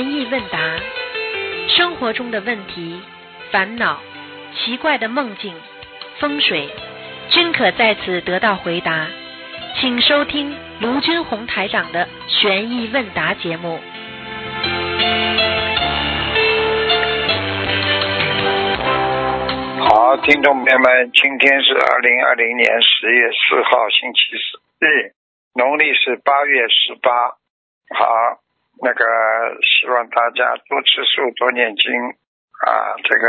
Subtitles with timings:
[0.00, 0.58] 悬疑问答，
[1.68, 3.02] 生活中的问题、
[3.50, 4.00] 烦恼、
[4.54, 5.54] 奇怪的梦境、
[6.18, 6.70] 风水，
[7.28, 9.06] 均可在此得到回答。
[9.78, 13.78] 请收听卢军红台长的悬疑问答节目。
[19.80, 25.12] 好，听众朋友们，今天是二零二零年十月四号，星期四日，
[25.56, 27.12] 农历是八月十八。
[27.94, 28.06] 好，
[28.82, 29.04] 那个
[29.62, 31.92] 希望大家多吃素，多念经
[32.64, 32.96] 啊。
[33.04, 33.26] 这个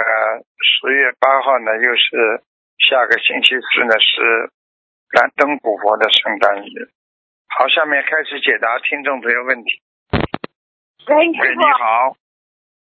[0.64, 2.42] 十月八号呢，又是
[2.80, 4.52] 下个星期四呢，是
[5.12, 6.90] 燃灯古佛的圣诞日。
[7.50, 9.82] 好，下面开始解答听众朋友问题。
[11.08, 11.38] 喂，你
[11.78, 12.16] 好。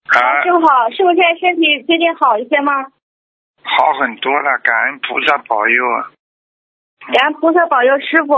[0.07, 2.73] 啊师，傅好，师傅现在身体最近好一些吗？
[3.63, 6.11] 好很多了，感恩菩萨保佑啊。
[7.13, 8.35] 感恩菩萨保佑师傅。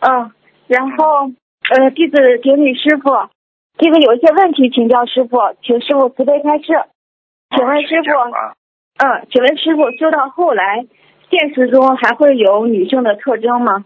[0.00, 0.32] 嗯，
[0.68, 1.30] 然后
[1.70, 3.10] 呃，弟子顶礼师傅，
[3.78, 6.64] 弟子有一些问题请教师傅，请师傅慈悲开示。
[7.54, 8.08] 请问师傅，
[9.04, 10.86] 嗯，请问师傅修到后来，
[11.30, 13.84] 现实中还会有女性的特征吗？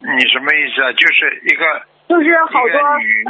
[0.00, 0.92] 你什么意思啊？
[0.92, 2.78] 就是一个就是好多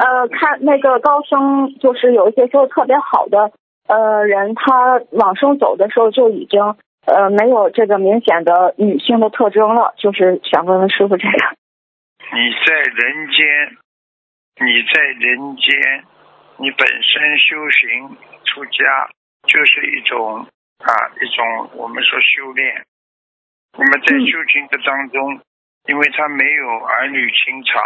[0.00, 3.52] 呃，看那个高僧，就是有一些修得特别好的
[3.88, 6.60] 呃人，他往生走的时候就已经
[7.06, 11.36] 呃没有这个明显的女性的特征了，就是想问问师傅这个。
[12.32, 13.76] 你在人间，
[14.60, 16.04] 你在人间，
[16.58, 19.10] 你本身修行出家
[19.46, 20.46] 就是一种
[20.78, 22.84] 啊一种我们说修炼。
[23.76, 25.40] 那么在嗯修行的当中，
[25.86, 27.82] 因为他没有儿女情长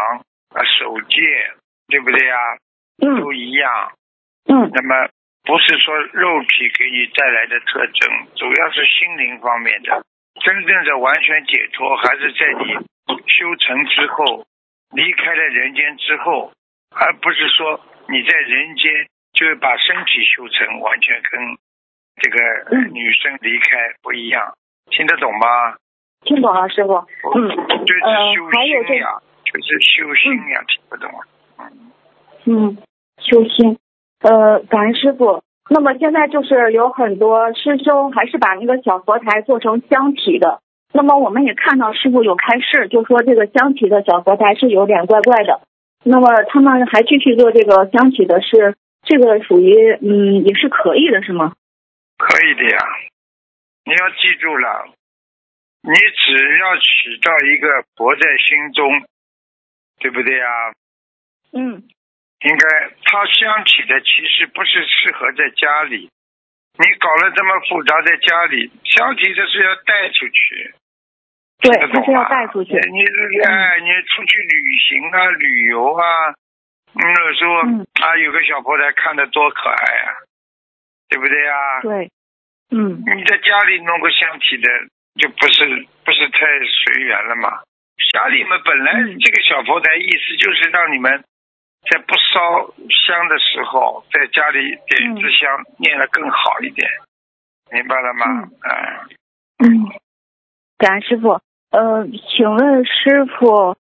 [0.50, 1.18] 啊守戒，
[1.88, 2.36] 对不对呀、
[3.00, 3.92] 嗯都一样。
[4.44, 5.08] 嗯那么
[5.44, 10.04] 不是说肉体给你带来的特征，主要是心灵方面的。
[10.40, 12.74] 真正的完全解脱，还是在你
[13.26, 14.46] 修成之后，
[14.92, 16.52] 离开了人间之后，
[16.90, 21.56] 而不是说你在人间就是把身体修成完全跟
[22.20, 24.54] 这个女生离开不一样，
[24.90, 25.76] 听得懂吗？
[26.22, 26.94] 听懂了，师傅。
[27.34, 27.48] 嗯
[27.86, 28.50] 就是呃修
[28.86, 31.70] 心呀，就是修心呀，听不懂啊？
[32.46, 32.66] 嗯。
[32.66, 32.78] 嗯，
[33.18, 33.78] 修心。
[34.20, 35.42] 呃，感恩师傅。
[35.70, 40.60] 那么现在就是有很多师兄还是把那个小佛台做成箱体的。
[40.92, 45.60] 那么我们也看到师傅有开示，就说这个箱体的小佛台是有点怪怪的。
[46.04, 51.52] 那么他们还继续做这个香体的是，这个属于嗯也是可以的，是吗？
[52.16, 52.78] 可以的呀，
[53.84, 54.92] 你要记住了，
[55.82, 59.06] 你只要起到一个佛在心中，
[60.00, 60.46] 对不对呀？
[61.52, 61.82] 嗯
[62.40, 66.08] 应该他香起的其实不是适合在家里，
[66.78, 70.74] 你搞了这么复杂，在家里香起的是要带出去，
[71.60, 71.72] 对
[72.04, 72.72] 是要带出去。
[72.72, 76.34] 你你哎，你出去旅行啊，旅游啊，
[76.94, 79.74] 那时候、嗯啊，有个小佛台看的多可爱
[80.06, 80.14] 啊、
[81.08, 81.80] 对不对啊？
[81.82, 82.10] 对，
[82.70, 84.68] 嗯你在家里弄个香体的，
[85.18, 87.62] 就不是不是太随缘了嘛？
[88.12, 91.24] 家里面本来嗯这个小佛台意思就是让你们
[91.90, 96.88] 在不烧香的时候，在家里点一支香，念的更好一点，
[97.72, 98.48] 明白了吗？
[99.58, 99.90] 嗯，嗯，
[100.78, 101.40] 感恩师傅。
[101.70, 103.76] 呃，请问师傅，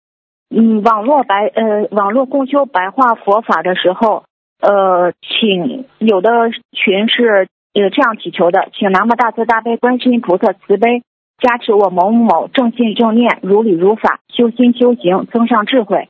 [0.50, 4.26] 嗯，网络白呃网络共修白话佛法的时候，
[4.60, 11.04] 呃，请有的群是呃这样祈求的，请南无大慈大悲观世音菩萨慈悲
[11.38, 16.10] 加持我某某某正信正念如理如法修心修行增上智慧，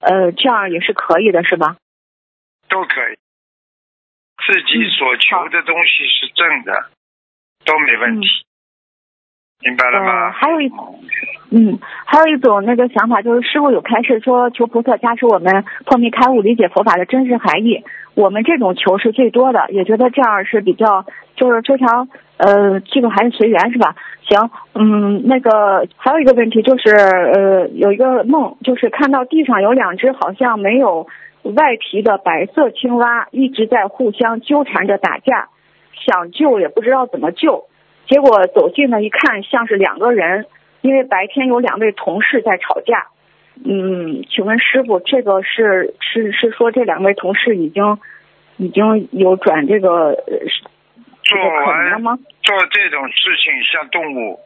[0.00, 1.76] 呃，这样也是可以的，是吧？
[2.68, 3.18] 都可以。
[4.44, 6.90] 自己所求的东西是正的，
[7.64, 8.26] 都没问题，
[9.64, 10.30] 明白了呃，吗？
[10.30, 10.70] 还有一
[11.50, 17.84] 嗯，还有一种那个想法，就是师傅有开示说，求菩萨加持我们破迷开悟，理解佛法的真实含义。
[18.14, 21.04] 我们这种求是最多的，也觉得这样是比较，
[21.36, 22.08] 就是非常
[22.38, 23.94] 呃，这个还是随缘是吧？
[24.22, 31.06] 行，嗯，那个还有一个问题就是，呃，有一个梦，就是看到地上有两只好像没有
[31.42, 35.48] 外皮的白色青蛙，一直在互相纠缠着打架，
[36.06, 37.64] 想救也不知道怎么救。
[38.06, 40.46] 结果走近了一看，像是两个人，
[40.80, 43.08] 因为白天有两位同事在吵架。
[43.64, 47.98] 嗯，请问师傅，这个是是是说这两位同事已经
[48.56, 50.14] 已经有转这个
[51.22, 52.18] 做个可能了吗？
[52.42, 54.40] 做这种事情像动物，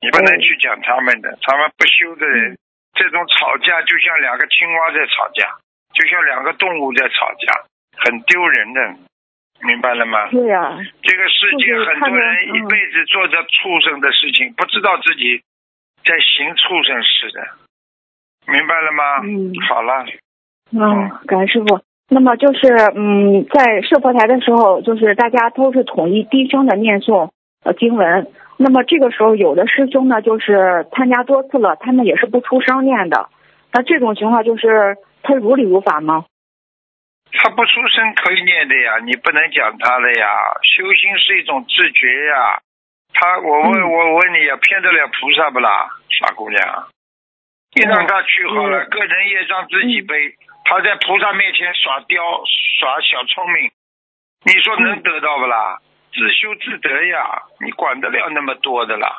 [0.00, 2.58] 你不能嗯去讲他们的，他们不修的人，嗯
[2.94, 5.46] 这种吵架就像两个青蛙在吵架，
[5.94, 7.62] 就像两个动物在吵架，
[7.96, 8.80] 很丢人的，
[9.62, 10.28] 明白了吗？
[10.30, 15.42] 对呀、这个世界很多人一嗯辈子做着畜生的事情，不知道自己
[16.04, 17.40] 在行畜生事的，
[18.52, 19.04] 明白了吗？
[19.24, 20.06] 嗯好了，
[20.72, 21.80] 嗯，感恩师傅。
[22.08, 27.30] 那么就是嗯，在设佛台的时候，就是大家都是统一低声的念诵
[27.62, 28.26] 呃经文。
[28.56, 33.28] 那么这个时候，有的师兄呢，就是参加多次了，他们也是不出声念的。
[33.72, 36.24] 那这种情况就是他如理如法吗？
[37.32, 40.26] 他不出声可以念的呀，你不能讲他的呀。
[40.62, 42.60] 修心是一种自觉呀。
[43.12, 46.88] 他，我问，嗯我问你呀，骗得了菩萨不啦，傻姑娘？
[47.74, 50.34] 你让他去好了，嗯个人业障自己背。
[50.64, 52.22] 他在菩萨面前耍刁
[52.78, 53.70] 耍小聪明，
[54.44, 55.78] 你说能得到不啦？
[56.12, 59.14] 自修自得呀，你管得了那么多的啦？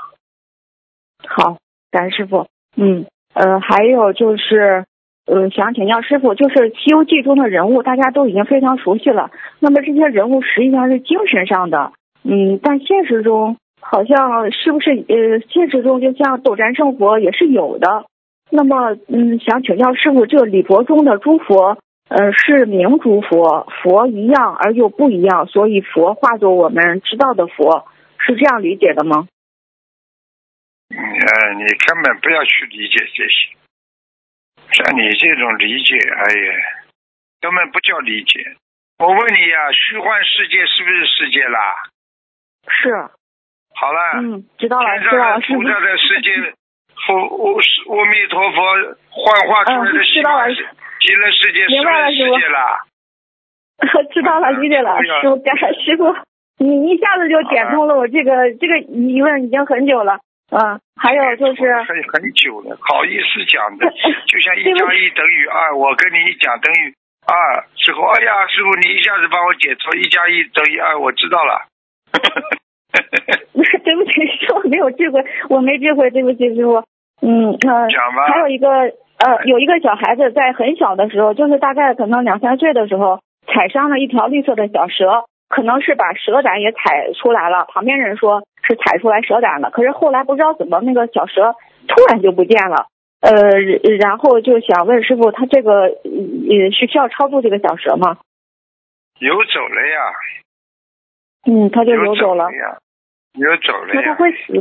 [1.27, 1.57] 好，
[1.91, 2.49] 感恩师傅。
[2.75, 4.85] 嗯，呃，还有就是，
[5.25, 9.29] 嗯，想请教师傅，就是《西游记》中的人物，大家都已经非常熟悉了。
[9.59, 18.05] 那么这些人物实际上是精神上的，嗯，但现实中好像是不是呃，现实中就像斗战胜佛也是有的。
[18.49, 21.77] 那么，嗯，想请教师傅，这个礼佛中的诸佛，
[22.09, 27.85] 呃，是名诸佛，佛一样而又不一样，所以佛化作我们知道的佛，
[28.17, 29.27] 是这样理解的吗？
[30.89, 30.97] 嗯，
[31.59, 33.60] 你根本不要去理解这些。
[34.73, 36.53] 像你这种理解，哎呀，
[37.41, 38.55] 根本不叫理解。
[38.99, 41.75] 我问你呀、虚幻世界是不是世界啦？
[42.67, 42.93] 是，
[43.73, 46.53] 好了，嗯，知道了，知道了，菩萨的世界，
[47.07, 48.61] 佛阿阿弥陀佛
[49.09, 50.47] 幻化出来的嗯西了
[51.01, 52.79] 极乐世界是不是世界啦？
[54.13, 56.15] 知道了，理解了，师傅，感恩师傅，
[56.59, 60.19] 你一下子就点通了我这个这个疑问，已经很久了。
[60.51, 63.87] 嗯，还有就是，很很久了，好意思讲的，
[64.27, 66.93] 就像一加一等于二，我跟你一讲等于
[67.25, 71.65] 二之后，哎呀，师傅你一下子帮我解脱，一加一等于二，我知道了。
[73.83, 74.11] 对不起，
[74.43, 76.83] 师傅没有智慧，我没智慧，对不起，师傅。
[77.21, 87.65] 嗯，呃，讲吧还有一个呃，有一个小孩子在很小的时候，就是大概可能两三岁的时候，踩伤了一条绿色的小蛇，可能是把蛇胆也踩出来了。
[87.65, 91.53] 旁边人说是踩出来蛇胆了，可是后来不知道怎么那个小蛇
[91.87, 92.87] 突然就不见了。
[93.19, 93.59] 呃，
[93.99, 98.17] 然后就想问师傅，他这个呃是需要超度这个小蛇吗？
[99.19, 99.99] 游走了呀，
[101.45, 102.51] 嗯，他就游游走了。
[102.51, 102.79] 呀，
[103.33, 104.15] 游走了那他呀。
[104.15, 104.53] 会死，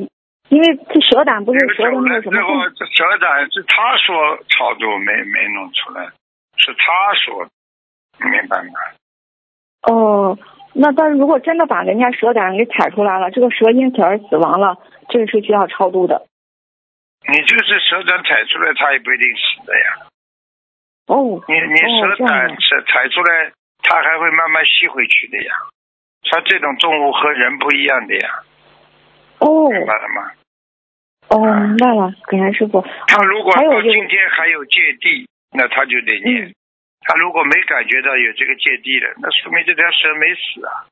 [0.51, 6.05] 因为这蛇胆不是游蛇的那个什么后，这蛇胆是他说超度没没弄出来，
[6.59, 7.51] 是他说的，
[8.29, 8.73] 明白吗？
[9.89, 10.37] 哦，
[10.73, 14.79] 那但是如果真的把人家蛇胆给踩出来了，这个蛇因此而死亡了，
[15.09, 16.27] 这个是需要超度的。
[17.29, 20.07] 你就是蛇胆踩出来，它也不一定死的呀。
[21.07, 22.57] 哦，你你哦蛇胆踩
[22.87, 23.53] 踩出来，
[23.83, 25.53] 它还会慢慢吸回去的呀。
[26.31, 28.43] 它这种动物和人不一样的呀，
[29.41, 30.31] 哦，明白了吗？
[31.29, 32.85] 哦，明白了，感恩师傅。
[33.09, 36.45] 他如果到今天还有芥蒂，那他就得念。
[36.47, 36.55] 嗯
[37.11, 40.87] 他如果没感觉到有这个芥蒂的，那说明这条蛇没死啊。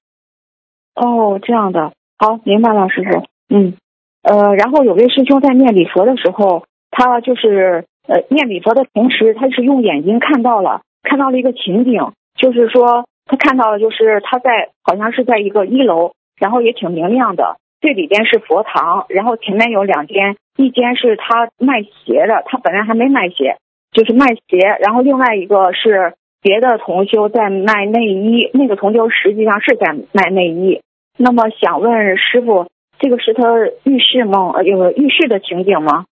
[0.96, 3.24] 哦，这样的，好，明白了，师傅。
[3.54, 3.74] 嗯，
[4.22, 23.56] 呃，然后有位师兄在念礼佛的时候，他就是呃念礼佛的同时，他是用眼睛看到了看到了一个情景，就是说他看到了，就是他在好像是在一个一楼，然后也挺明亮的，这里边是佛堂，然后前面有两间，一间是他卖鞋的，他本来还没卖鞋，
[23.98, 30.82] 就是卖鞋，然后另外一个是别的同修在卖内衣，那个同修实际上是在卖内衣。
[31.16, 32.68] 那么想问师傅，
[33.00, 33.42] 这个是他
[33.82, 36.04] 浴室梦，呃，有浴室的情景吗？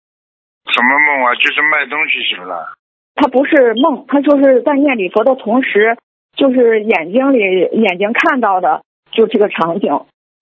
[0.68, 1.34] 什么梦啊？
[1.36, 2.72] 就是卖东西是不啦？
[3.14, 5.96] 他不是梦，他就是在念礼佛的同时，
[6.36, 7.38] 就是眼睛里
[7.70, 9.92] 眼睛看到的，就这个场景，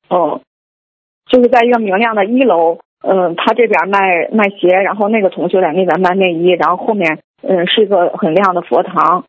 [0.08, 0.40] 哦，
[1.26, 9.24] 就是在一个明亮的一楼，嗯，他这边卖卖鞋，然后那个同学在那边卖内衣，然后后面嗯是一个很亮的佛堂，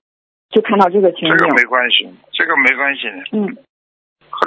[0.50, 3.46] 就看到这个情景这个，没关系，这个没关系的，嗯，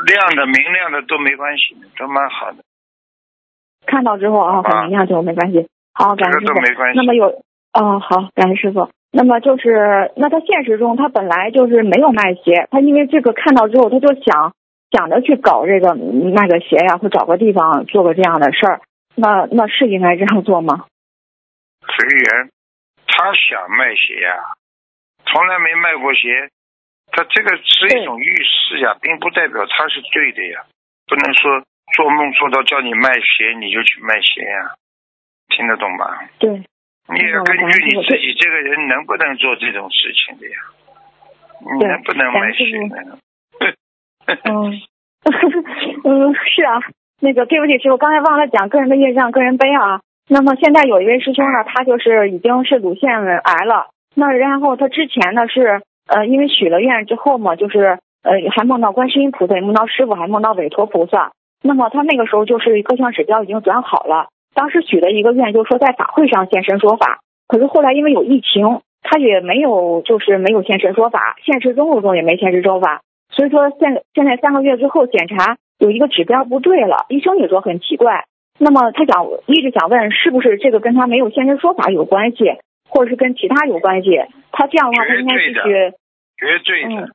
[0.06, 2.58] 亮的、明亮的都没关系，都蛮好的，
[3.86, 5.66] 看到之后啊，很明亮就没关系。
[5.92, 6.54] 好，感谢师傅。
[6.54, 7.04] 都没关系那。
[7.04, 7.42] 么有
[7.74, 8.88] 哦，好，感谢师傅。
[9.10, 14.52] 那么就是，那他现实中他本来就是没有卖鞋，他因为这个看到之后，他就想
[14.90, 18.80] 想着去搞这个嗯卖个鞋呀，或找个地方做个这样的事儿。
[19.18, 20.86] 那那是应该这样做吗？
[21.82, 22.50] 随缘，
[23.06, 24.54] 他想卖鞋呀、
[25.26, 26.48] 从来没卖过鞋，
[27.10, 30.62] 他这个是一种预示呀，并不代表他是对的呀，
[31.06, 31.64] 不能说
[31.96, 34.74] 做梦做到叫你卖鞋你就去卖鞋呀，
[35.48, 36.28] 听得懂吧？
[36.38, 36.50] 对，
[37.08, 40.56] 你也要根据你自己这个人能不能做这种事情的呀，
[41.60, 43.18] 你能不能卖鞋感呢？
[44.44, 44.70] 嗯，
[46.04, 46.78] 嗯，是啊，
[47.20, 50.00] 那个对不起师傅，刚才忘了讲个人的业障，个人悲啊。
[50.28, 61.32] 那么现在有一位师兄呢，他就是已经是乳腺癌了，那然后他之前呢是呃，因为许了愿之后嘛，就是呃还梦到观世音菩萨，也梦到师傅，还梦到韦陀菩萨。
[61.62, 64.28] 那么他那个时候就是各项指标已经转好了。
[64.54, 67.20] 当时许了一个愿，就是说在法会上现身说法。
[67.48, 73.00] 可是后来因为有疫情，他也没有就是没有现身说法，现实生活中也没现身说法。
[73.30, 78.24] 所以说现现在三个月之后检查有一个指标不对了，医生也说很奇怪。
[78.58, 82.58] 那么他想一直想问是不是这个跟他没有现身说法有关系，
[82.88, 84.10] 或者是跟其他有关系？
[84.50, 87.08] 他这样的话他应该继续绝对的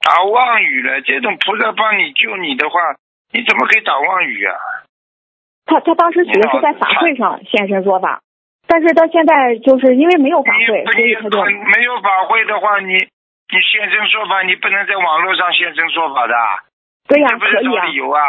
[0.00, 1.00] 打妄语了。
[1.00, 2.78] 这种菩萨帮你救你的话，
[3.32, 4.54] 你怎么可以打妄语啊？
[5.64, 8.20] 他他当时许的是在法会上现身说法，
[8.66, 16.34] 但是到现在就是因为没有法会，所以他就没有法会的话，你你现身说法，你不能在网络上现身说法的。
[17.12, 17.84] 对呀，可以啊。
[17.86, 18.20] 理由啊。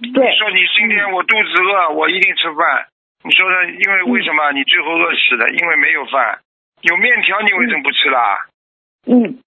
[0.00, 0.08] 对。
[0.08, 2.86] 你说你今天我肚子饿，我一定吃饭。
[3.24, 5.50] 你说的，因为为什么你最后饿死的？
[5.50, 6.38] 因为没有饭，
[6.80, 8.46] 有面条你为什么不吃啦？
[9.06, 9.38] 嗯，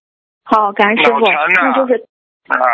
[0.43, 2.05] 好，感恩师傅，那就是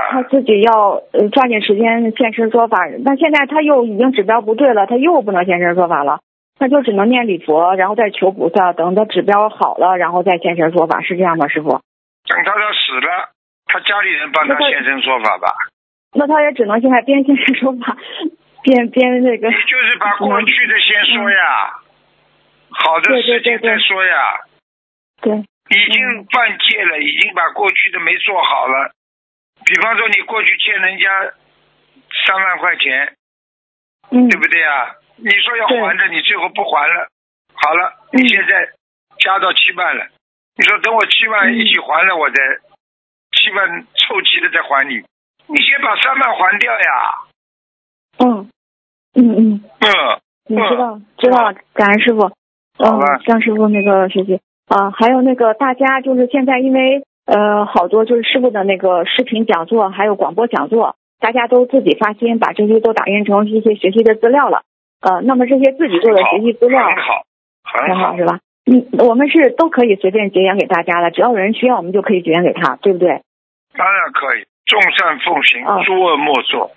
[0.09, 2.77] 他自己要呃抓紧时间现身说法。
[3.03, 6.19] 那现在他又已经指标不对了，他又不能现身说法了，
[6.59, 11.69] 那就只能念礼佛，然后再求菩萨，等他指标好了，然后再现身说法，是这样吗，师傅？
[12.27, 13.29] 等他要死了，
[13.67, 15.53] 他家里人帮他现身说法吧。
[16.15, 17.95] 那他也只能现在边现在说法。
[18.63, 21.79] 边边那个，你就是把过去的先说呀，
[22.71, 24.39] 好的事情再说呀。
[25.21, 25.45] 对。
[25.69, 28.91] 已经犯戒了，已经把过去的没做好了。
[29.65, 31.33] 比方说，你过去欠人家
[32.25, 33.15] 三万块钱，
[34.11, 34.95] 嗯，对不对啊？
[35.17, 37.07] 你说要还的，你最后不还了，
[37.53, 38.69] 好了，你现在
[39.17, 40.07] 加到七万了。
[40.57, 42.35] 你说等我七万一起还了，我再
[43.31, 45.03] 七万凑齐了再还你。
[45.47, 46.89] 你先把三万还掉呀。
[48.19, 48.49] 嗯。
[49.17, 49.89] 嗯嗯嗯，
[50.47, 52.31] 你知道知道，感恩师傅，
[52.77, 64.63] 嗯，张师傅那个学习啊，还有那个大家就是现在因为呃好多就是师傅的那个视频讲座还有广播讲座，大家都自己发心把这些都打印成一些学习的资料了，
[64.99, 67.23] 呃，那么这些自己做的学习资料很好
[67.63, 68.39] 很好是吧？
[68.65, 73.21] 嗯，我们是都可以随便结缘给大家的，只要有人需要，我们就可以结缘给他，对不对？
[73.77, 76.71] 当然可以，众善奉行，诸恶莫作。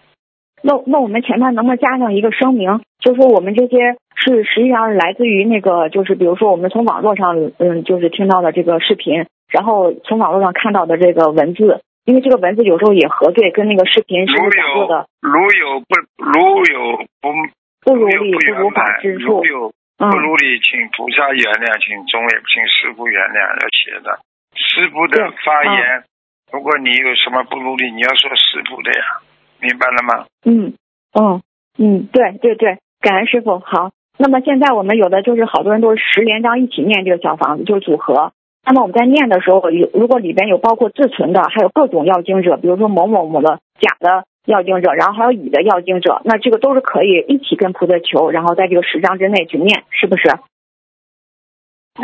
[0.62, 15.07] 那那我们前面能不能加上一个声明，就说我们这些是实际上是来自于那个，就是比如说我们从网络上嗯，就是听到的这个视频，然后从网络上看到的这个文字，因为这个文字有时候也核对跟那个视频是不是做的。
[15.21, 17.33] 如有不如有不
[17.80, 24.18] 不如理不如法之处，如不如理，请菩萨原谅，请中位，请师傅原谅要写的。
[24.54, 26.02] 师傅的发言，
[26.50, 29.21] 如果你有什么不如理，你要说师傅的呀。
[29.61, 30.26] 明白了吗？
[30.45, 30.75] 嗯，
[31.12, 31.43] 哦，
[31.78, 33.59] 嗯，对对对，感恩师傅。
[33.59, 38.33] 好，那么现在我们有的就是好多人都是十连章一起念这个小房子，就是组合。
[38.64, 50.28] 那么我们在念的时候，有如果里边有包括自存的，还有各种要经者，比如说某某某的甲的要经者，然后还有乙的要经者，那这个都是可以一起跟菩萨求，然后在这个十章之内去念，是不是？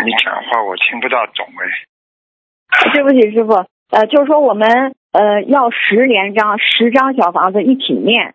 [0.05, 2.93] 你讲话我听不大懂哎。
[2.93, 3.65] 对不起，师傅。
[3.91, 8.35] 呃，就是说我们呃要十连章十张小房子一起念，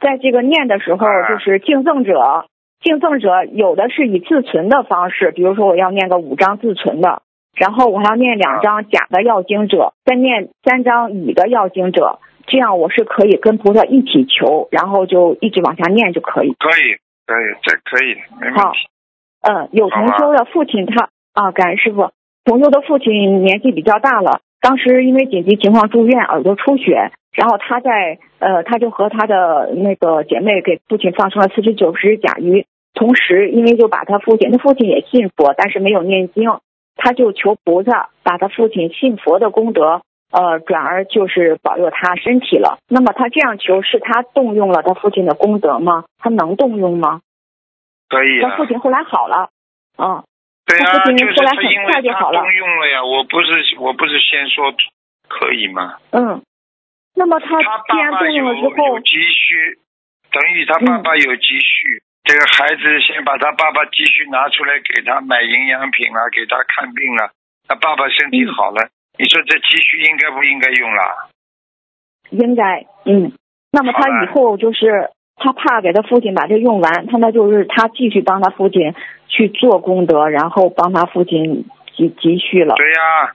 [0.00, 2.46] 在这个念的时候，就是敬赠者，
[2.82, 7.22] 敬赠者有的是以自存的方式，比如说我要念个五张自存的，
[7.56, 16.54] 然后我还要念两张甲的要经者，再念三张乙的要经者，这样我是可以跟菩萨一起求，然后就一直往下念就可以。
[16.58, 18.60] 可以，可以，这可以，没问题。
[18.60, 18.72] 好，
[19.42, 22.10] 嗯，有同修的父亲他啊，感恩师傅，
[22.44, 24.40] 同修的父亲年纪比较大了。
[24.60, 36.50] 当时因为紧急情况住院，耳朵出血，然后他在呃，他就和他的那个姐妹给父亲放生了四十九只甲鱼，同时因为就把他父亲，他父亲也信佛，但是没有念经，
[36.96, 42.78] 他就求菩萨把他父亲信佛的功德，呃，转而就是保佑他身体了。
[42.88, 46.04] 那么他这样求，是他动用了他父亲的功德吗？
[46.18, 47.20] 他能动用吗？
[48.08, 48.42] 可以。
[48.42, 49.50] 他父亲后来好了，
[49.96, 50.24] 嗯。
[50.68, 53.48] 对啊，就是他因为他动用了呀，我不是
[53.80, 54.70] 我不是先说
[55.26, 55.96] 可以吗？
[56.10, 56.42] 嗯，
[57.14, 59.78] 那么他既然动用了之后，有积蓄，
[60.30, 67.32] 等于他爸爸有积蓄，这个孩子先把他爸爸积蓄拿出来给他买营养品啊，给他看病了，
[67.66, 71.30] 他爸爸身体好了，你说这积蓄应该不应该用了？
[72.30, 73.32] 应该，嗯，
[73.72, 75.10] 那么他以后就是。
[75.40, 78.92] 他怕给他父亲把这用完，他那就是他继续帮他父亲
[79.28, 81.66] 去做功德，然后帮他父亲
[81.96, 82.74] 积积蓄了。
[82.74, 83.32] 对呀，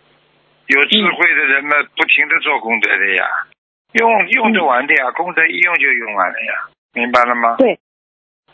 [0.68, 3.26] 有智慧的人们不停的做功德的呀，
[3.94, 6.54] 用用得完的呀，功德一用就用完了呀，
[6.94, 7.56] 明白了吗？
[7.58, 7.80] 对。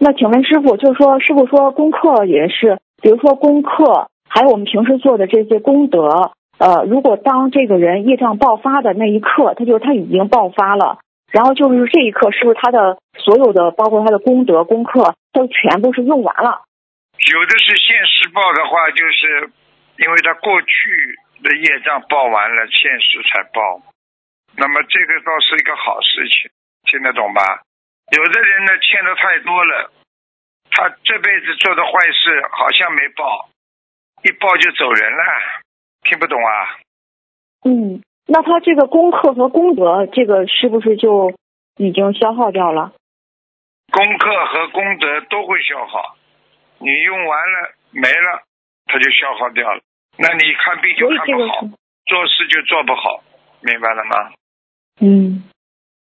[0.01, 11.00] 那请问师傅，就是说师傅说功课也是，比如说功课，还有我们平时做的这些功德，呃，如果当这个人业障爆发的那一刻，他就是他已经爆发了，
[11.34, 16.62] 然后就是这一刻，是不是他的所有的，包括他的功德功课，都全部是用完了？
[17.19, 19.51] 有的是现世报的话，就是
[19.97, 23.81] 因为他过去的业障报完了，现世才报。
[24.55, 26.49] 那么这个倒是一个好事情，
[26.85, 27.61] 听得懂吧？
[28.11, 29.91] 有的人呢欠的太多了，
[30.71, 33.49] 他这辈子做的坏事好像没报，
[34.23, 35.23] 一报就走人了，
[36.03, 36.79] 听不懂啊？
[37.65, 41.35] 嗯，那他这个功课和功德，这个是不是就
[41.77, 42.93] 已经消耗掉了？
[43.91, 46.15] 功课和功德都会消耗，
[46.79, 48.43] 你用完了没了，
[48.86, 49.81] 它就消耗掉了。
[50.17, 51.62] 那你看病就看不好，
[52.07, 53.21] 做事就做不好，
[53.62, 54.31] 明白了吗？
[55.01, 55.43] 嗯，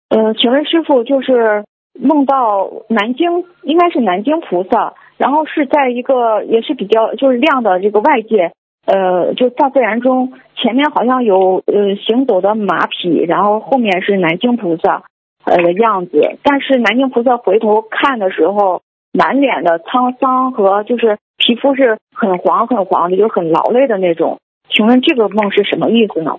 [0.09, 1.65] 呃，请问师傅，就是
[1.99, 8.53] 梦到南京，应该是南京菩萨，然后是在一个也是比较就是亮的这个外界，
[8.85, 15.03] 呃，就大自然中，前面好像有呃行走的马匹，然后后面是南京菩萨
[15.43, 24.39] 呃的样子，但是南京菩萨回头看的时候，满脸的沧桑和就是皮肤是很黄很黄的，就很劳累的那种。
[24.69, 26.37] 请问这个梦是什么意思呢？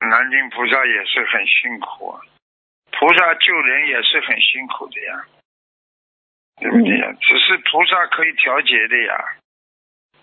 [0.00, 2.20] 南京菩萨也是很辛苦，啊，
[2.92, 5.24] 菩萨救人也是很辛苦的呀，
[6.60, 7.10] 对不对呀？
[7.20, 9.24] 只是菩萨可以调节的呀，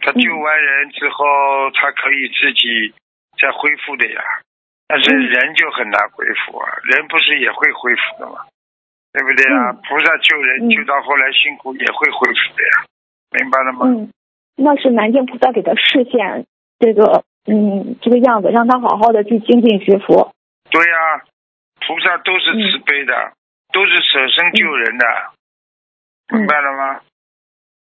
[0.01, 2.93] 他救完人之后，他可以自己
[3.41, 4.21] 再恢复的呀。
[4.87, 8.45] 但是人就很难恢复啊，人不是也会恢复的吗？
[9.13, 9.73] 对不对啊？
[9.73, 12.85] 菩萨救人救到后来辛苦也会恢复的呀，
[13.31, 13.85] 明白了吗？
[13.85, 14.11] 嗯，
[14.55, 16.45] 那是南京菩萨给他示现
[16.79, 17.23] 这个。
[17.47, 20.31] 嗯，这个样子让他好好的去精进学佛。
[20.69, 21.23] 对呀，
[21.79, 23.33] 菩萨都是慈悲的，
[23.73, 25.05] 都是舍身救人的，
[26.37, 27.01] 明白了吗？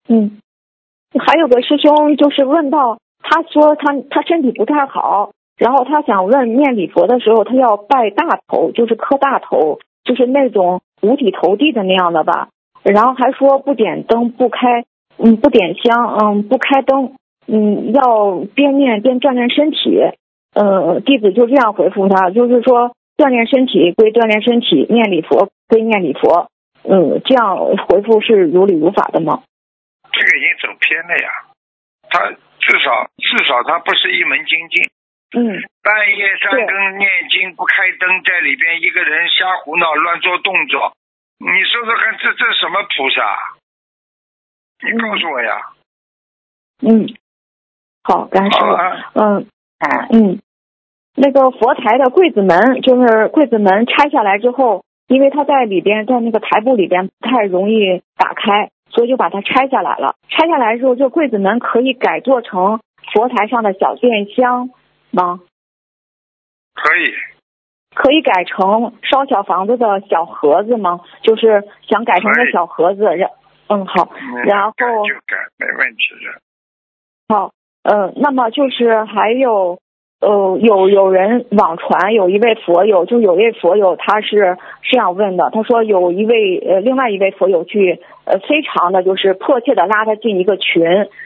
[0.07, 0.39] 嗯，
[1.19, 12.49] 还有个师兄就是问到，他说他他身体不太好，然后他想问念礼佛的时候，他要拜大头，就是磕大头，就是那种五体投地的那样的吧。
[12.81, 14.83] 然后还说不点灯，不开，
[15.17, 17.13] 嗯，不点香，嗯，不开灯。
[17.45, 19.99] 嗯，要边念边锻炼身体。
[20.55, 26.49] 呃，弟子就这样回复他，就是说锻炼身体归锻炼身体，念礼佛归念礼佛。
[26.83, 29.43] 嗯，这样回复是如理如法的吗？
[30.11, 31.29] 这个已经走偏了呀。
[32.09, 32.25] 他
[32.59, 34.89] 至少至少他不是一门精进。
[35.37, 35.61] 嗯。
[35.81, 40.93] 半夜三更念经不开灯，在里边一个人瞎胡闹乱做动作，
[41.39, 43.37] 你说说看，这这什么菩萨？
[44.83, 45.61] 你告诉我呀。
[46.81, 47.07] 嗯。
[48.03, 49.19] 好，感谢师傅。
[49.19, 49.47] 嗯，
[50.11, 50.39] 嗯，
[51.15, 60.15] 那个佛台的柜子门，就是柜子门拆下来之后，因为它在里边，在那个台布里边不太容易打开，所以就把它拆下来了。
[60.29, 62.79] 拆下来之后，这柜子门可以改做成
[63.13, 64.69] 佛台上的小电箱
[65.11, 65.41] 吗？
[66.75, 67.13] 可以。
[67.95, 71.01] 可以改成烧小房子的小盒子吗？
[71.23, 73.29] 就是想改成个小盒子，然
[73.67, 74.09] 嗯好，
[74.45, 74.85] 然后就
[75.25, 77.35] 改，没问题的。
[77.35, 77.51] 好。
[77.81, 79.79] 呃，那么就是还有，
[80.19, 90.83] 呃，有有人网传有一位佛友，就有一位佛友他是这样问的，他说有一位呃另外一位佛友去呃非常的就是迫切的拉他进一个群，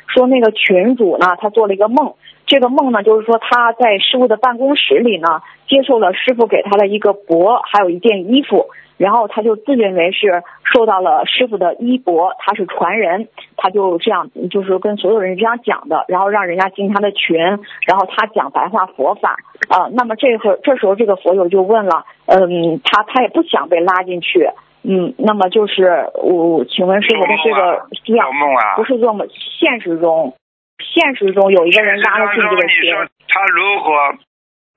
[0.08, 2.16] 说那个群主呢他做了一个梦，
[2.46, 8.68] 这个梦呢就是说他在师傅的办公室里呢接受了师傅给他的一个钵，还有一件衣服。
[8.96, 13.28] 然后他就自认为是受到了师傅的衣钵，他是传人，
[13.58, 19.36] 他就这样就是跟所有人这样讲的，然后让人家进他的群，然后他讲白话佛法
[19.68, 19.90] 啊。
[19.92, 24.48] 那么这会这时候这个佛友就问了，嗯，他他也不想被拉进去，
[24.84, 28.30] 嗯，那么就是我请问师傅他这个这样
[28.76, 29.28] 不是做梦，
[29.60, 30.34] 现实中
[30.84, 34.18] 现实中有一个人拉了自己的群，他如果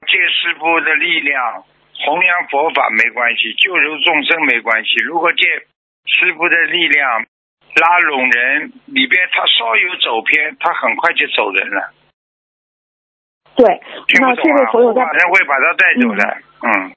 [0.07, 1.65] 借师傅的力量。
[1.99, 4.97] 弘扬佛法没关系，救助众生没关系。
[5.03, 5.49] 如果借
[6.05, 7.25] 师傅的力量
[7.75, 11.95] 拉拢人，里边他稍有走偏，他很快就走人了。
[13.57, 13.81] 对，
[14.21, 16.37] 那这位朋友在人会把他带走的。
[16.69, 16.93] 嗯。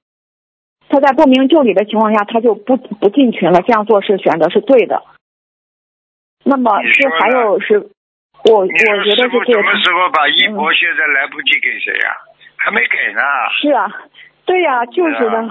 [0.90, 3.62] 他在不明就里的情况下，他就不不进群了。
[3.62, 5.06] 这样做是选择是对的。
[6.44, 7.90] 那么是还有是，
[8.46, 9.44] 我我觉得是这个。
[9.46, 12.16] 什么时候把衣钵现在来不及给谁呀？
[12.58, 13.22] 还没给呢。
[13.62, 13.88] 是啊。
[14.46, 15.48] 对呀，就是的，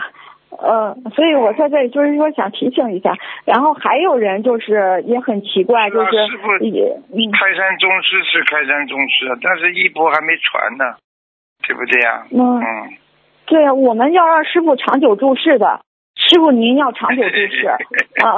[0.50, 6.16] 嗯，所以我在这里就是说想提醒一下，然后还有人就是也很奇怪，就是
[6.62, 6.98] 也
[7.30, 10.96] 开山宗师是开山宗师，但是衣钵还没传呢，
[11.66, 12.26] 对不对呀？
[12.32, 12.60] 嗯，
[13.46, 15.80] 对呀，我们要让师傅长久住世的，
[16.16, 17.66] 师傅您要长久住世
[18.24, 18.34] 啊，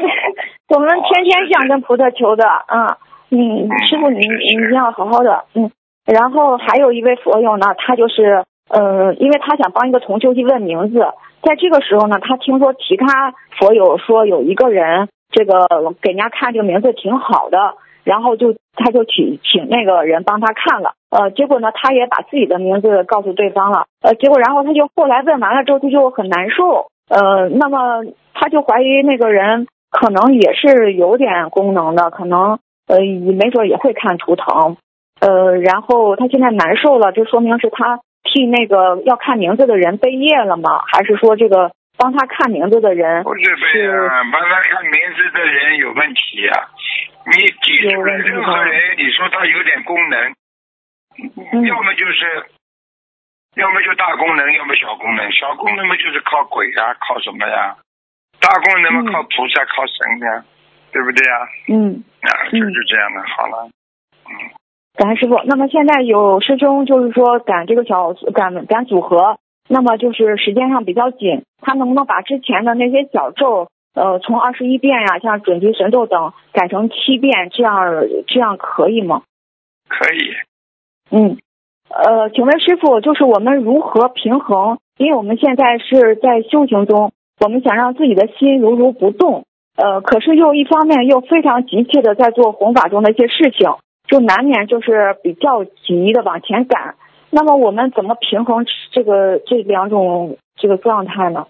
[0.70, 2.96] 我们天天想跟菩萨求的啊，嗯，
[3.30, 5.70] 嗯师傅您您要好好的，嗯。
[6.06, 10.98] 然后还有一位佛友呢，他就是呃，因为他想帮一个同修去问名字，
[11.42, 15.68] 在这个时候呢，他听说其他佛友说有一个人这个
[16.02, 32.58] 给人家看这个名字挺好的，然后就他就请请那个人帮他看了，呃，结果呢，他也把自己的名字告诉对方了，呃，结果然后他就后来问完了之后，他就很难受，呃，那么他就怀疑那个人可能也是有点功能的，可能
[32.90, 32.98] 呃
[33.38, 34.76] 没准也会看图腾。
[35.20, 40.82] 呃，然后他现在难受了，就说明是他替那个要看名字的人背业了吗？
[40.90, 46.72] 还是说这个帮他看名字的人不是背啊，帮他看名字的人有问题啊、
[47.26, 50.32] 你记住了，任何人，你说他有点功能，
[51.52, 52.46] 嗯要么就是，
[53.56, 55.30] 要么就大功能，要么小功能。
[55.32, 57.76] 小功能嘛就是靠鬼啊，靠什么呀？
[58.40, 60.44] 大功能嘛嗯靠菩萨，靠神呀，
[60.92, 61.48] 对不对呀？
[61.68, 63.20] 嗯，啊，就嗯是这样的。
[63.22, 63.68] 好了，
[64.26, 64.32] 嗯。
[64.94, 65.40] 感恩师傅。
[65.46, 79.22] 那么现在有师兄就是说赶这个小赶赶组合，那么就是时间上比较紧，他能不能把之前的那些小咒，呃，从二十一遍呀、像准提神咒等改成七遍，这样这样可以吗？
[79.88, 80.34] 可以，
[81.10, 81.38] 嗯，
[81.88, 84.78] 呃，请问师傅，就是我们如何平衡？
[84.98, 93.70] 因为我们现在是在修行中，我们想让自己的心如如不动，呃，可是又一方面又非常急切的在做弘法中的一些事情，
[94.06, 96.96] 就难免就是比较急的往前赶。
[97.30, 101.46] 那么我们怎么平衡这个这两种这个状态呢？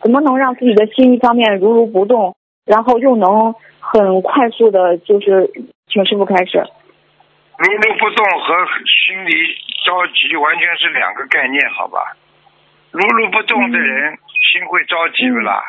[0.00, 5.50] 怎么能让自己的心一方面如如不动，然后又能很快速的，就是
[5.86, 6.58] 请师傅开始。
[7.58, 8.54] 如如不动和
[8.86, 9.32] 心里
[9.84, 12.16] 着急完全是两个概念，好吧？
[12.92, 14.16] 如如不动的人、
[14.52, 15.62] 心会着急不啦？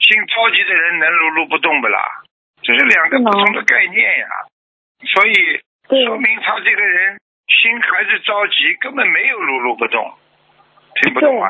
[0.00, 2.00] 心着急的人能如如不动不啦？
[2.62, 4.26] 这是两个不同的概念呀。
[5.06, 5.34] 所以
[6.04, 10.12] 说明他这个人心还是着急，根本没有如如不动，
[11.00, 11.48] 听不懂啊？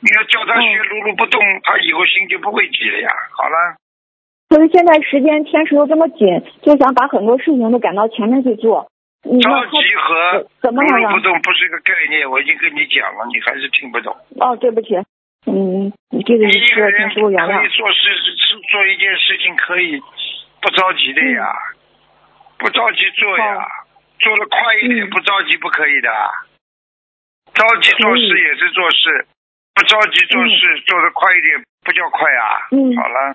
[0.00, 3.10] 你要叫他学嗯如如不动，他以后心就不会急了呀。
[3.36, 3.76] 好了，
[4.48, 6.26] 可是现在时间天时又这么紧，
[6.62, 8.88] 就想把很多事情都赶到前面去做。
[9.22, 14.16] 着急和怎么能让如如不动不是一个概念，我已经跟你讲了，你还是听不懂。
[14.40, 14.96] 哦，对不起，
[15.46, 17.68] 嗯，你这个你一个是人请师傅原谅可以。
[17.70, 20.00] 做事是做一件事情可以
[20.60, 21.52] 不着急的呀，
[22.58, 23.64] 不着急做呀
[24.18, 26.08] 做的快一点，嗯不着急不可以的。
[27.54, 29.26] 着急做事也是做事，
[29.74, 32.68] 不着急做事，做的快一点不叫快啊。
[32.70, 33.34] 嗯好了，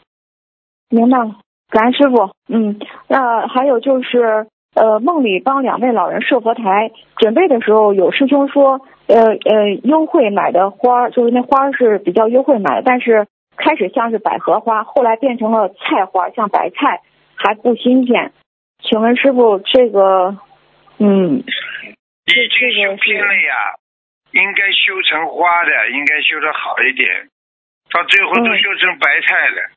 [0.89, 1.35] 明白了，
[1.69, 2.31] 感恩师傅。
[2.47, 17.01] 嗯，那还有就是，呃，梦里帮两位老人设佛台，准备的时候有师兄说，呃呃，优惠买的花，就是那花是比较优惠买的，但是开始像是百合花，后来变成了菜花，像白菜，
[17.35, 18.33] 还不新鲜。
[18.83, 20.37] 请问师傅，这个，
[20.99, 23.79] 嗯，已经修偏了呀，
[24.31, 27.07] 应该修成花的，应该修的好一点，
[27.91, 29.74] 到最后都嗯修成白菜了。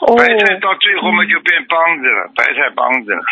[0.00, 3.22] 哦，白菜到最后嘛就变帮子了，白菜帮子了。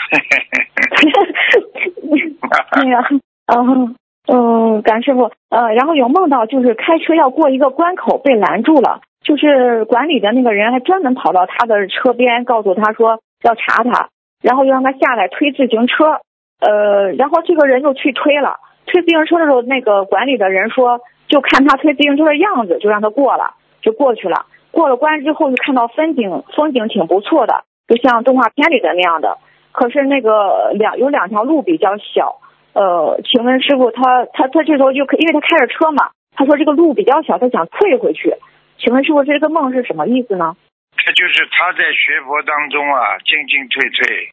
[2.72, 3.22] 那个，
[3.54, 3.94] 嗯
[4.28, 14.08] 嗯，感恩师傅，呃，然后有梦到就是开车要过一个关口被拦住了，就是管理的那个人还专门跑到他的车边，告诉他说要查他，
[14.42, 16.20] 然后又让他下来推自行车，
[16.58, 24.46] 呃，然后这个人就去推了，推自行车的时候，那个管理的人说，就看他推自行车的样子，就让他过了，就过去了。
[24.70, 29.38] 过了关之后，就看到风景，风景挺不错的，就像动画片里的那样的。
[29.72, 32.40] 可是那个两有两条路比较小，
[32.72, 38.34] 呃，请问师傅他他他这时候就可因为他开着车嘛，他说这个路比较小，他想退回去。
[38.78, 40.56] 请问师傅这个梦是什么意思呢？
[40.96, 44.30] 这就是他在学佛当中啊，进进退退，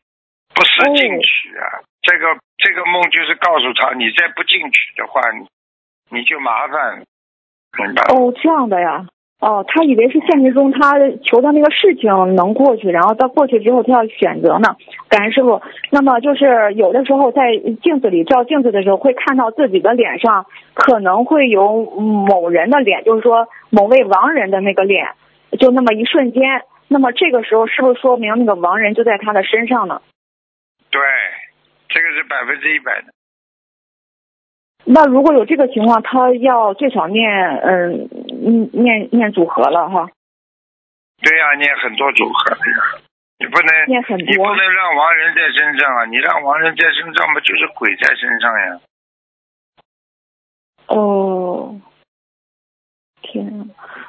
[0.56, 1.84] 不思进取啊。
[2.02, 5.48] 这个这个梦就是告诉他，你再不进取的话，你
[6.10, 7.04] 你就麻烦，
[7.78, 8.16] 明白吗？
[8.16, 9.06] 哦，这样的呀。
[9.44, 14.78] 哦，他以为是现实中他求的那个事情能过去，然后到过去之后他要选择呢。
[15.10, 15.62] 感恩师傅。
[15.92, 17.42] 那么就是有的时候在
[17.82, 25.08] 镜子里照镜子的时候，会看到自己的脸上可能会有某人的脸，就是说某位亡人的那个脸，
[25.60, 26.42] 就那么一瞬间。
[26.88, 30.02] 那么这个时候是不是说明那个亡人就在他的身上呢？
[30.90, 31.02] 对，
[31.90, 33.08] 这个是百分之一百的。
[34.86, 38.10] 那如果有这个情况，他要最少念嗯
[38.46, 40.10] 嗯念念组合了哈，
[41.22, 43.02] 对呀、念很多组合的呀，
[43.40, 44.44] 你不能念很你不。
[44.44, 46.06] 能让亡人在身上啊！
[46.06, 48.80] 你让亡人在身上嘛，就是鬼在身上呀。
[50.88, 51.80] 哦，
[53.22, 53.48] 天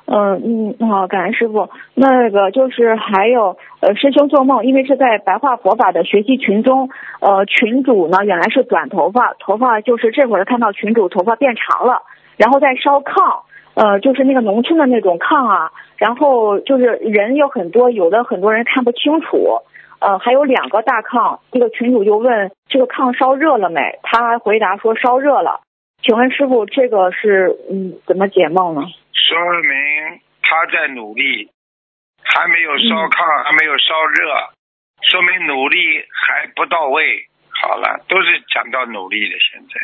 [0.07, 1.71] 啊，嗯嗯，好，感恩师傅。
[1.95, 12.03] 那个就是还有呃，师兄做梦，因为是在白话佛法的学习群中，呃，群主呢原来是短头发，头发就是这会儿看到群主头发变长了，
[12.37, 13.45] 然后在烧炕，
[13.75, 19.61] 呃，就是那个农村的那种炕啊，然后就是人有很多，有的很多人看不清楚，
[19.99, 23.99] 呃，还有两个大炕，这个群主就问这个炕烧热了没？
[24.03, 25.61] 他回答说烧热了。
[26.03, 28.83] 请问师傅，这个是嗯怎么解梦呢？
[29.13, 31.51] 说明他在努力，
[32.23, 34.51] 还没有烧炕，还没有烧热，
[35.03, 35.79] 说明努力
[36.13, 37.27] 还不到位。
[37.51, 39.81] 好了，都是讲到努力的，现在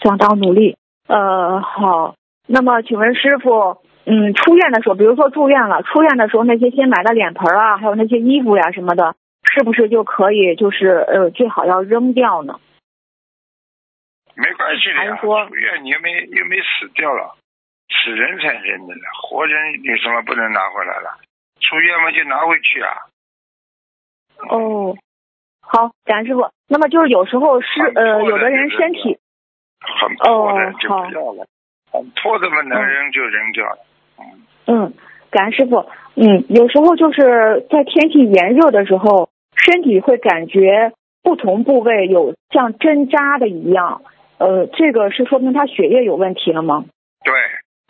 [0.00, 0.76] 讲到努力，
[1.06, 2.14] 呃，好。
[2.50, 12.58] 那么，请问师傅，嗯，出院的时候，比如说住院了，出院的时候那些新买的脸盆啊，还有那些衣服呀什么的，是不是就可以就是呃最好要扔掉呢？
[14.34, 17.36] 没关系的出院你又没又没死掉了，
[17.90, 21.18] 死人才扔的呢，活人有什么不能拿回来了？
[21.60, 22.96] 出院嘛就拿回去啊。
[24.48, 24.96] 哦，
[25.60, 26.48] 好，感恩师傅。
[26.68, 29.18] 那么就是有时候是呃，有的人身体
[29.80, 31.46] 很破的哦就好不要了，
[31.90, 33.86] 很破的嘛能扔就扔掉了。
[34.18, 34.24] 嗯，
[34.66, 34.94] 嗯，
[35.30, 35.86] 感恩师傅。
[36.14, 44.02] 嗯，有时候就是在天气炎热的时候，身体会感觉不同部位有像针扎的一样，
[44.38, 46.84] 呃，这个是说明他血液有问题了吗？
[47.22, 47.32] 对，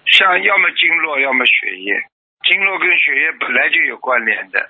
[0.04, 1.94] 像要么经络，要么血液，
[2.44, 4.68] 经络跟血液本来就有关联的，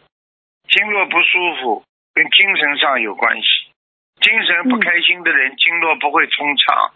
[0.68, 1.82] 经络不舒服
[2.14, 3.72] 跟精神上有关系，
[4.20, 6.90] 精神不嗯开心的人，经络不会通畅。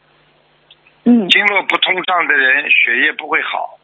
[1.04, 3.78] 嗯经络不通畅的人，血液不会好。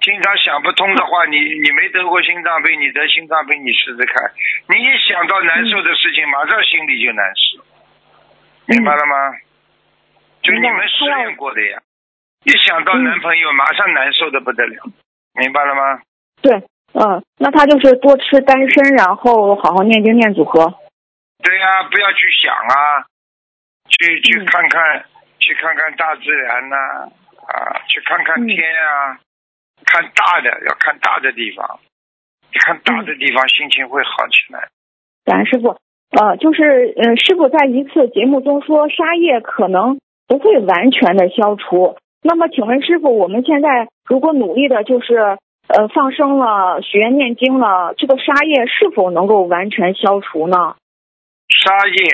[0.00, 4.32] 经常想不通的话，你你没得过心脏病，你得心脏病，你试试看。
[4.68, 7.64] 你一想到难受的事情，马上心里就难受，
[8.66, 9.36] 明白了吗？
[10.42, 11.78] 就你们实他要验过的呀，
[12.44, 14.90] 一想到嗯男朋友，马上难受的不得了，
[15.34, 16.02] 明白了吗？
[16.42, 16.52] 对，
[16.94, 20.74] 嗯，那他就是多吃丹参，然后好好念经念组合。
[21.44, 23.06] 对呀、不要去想啊，
[23.88, 25.04] 去去嗯看看，
[25.42, 26.76] 去看看大自然呐、
[27.50, 29.18] 啊，去看看嗯天啊，
[29.84, 31.80] 看大的，要看大的地方，
[32.64, 34.68] 看大嗯的地方，心情会好起来。
[35.24, 35.76] 感恩师傅。
[36.12, 41.96] 呃，就是呃，师傅在一次节目中说沙叶可能不会完全的消除。
[42.22, 45.16] 那么，请问师傅，我们现在如果努力的就是
[45.68, 50.76] 呃放生了、许愿念经了，这个沙叶是否能够完全消除呢？
[51.48, 52.04] 沙叶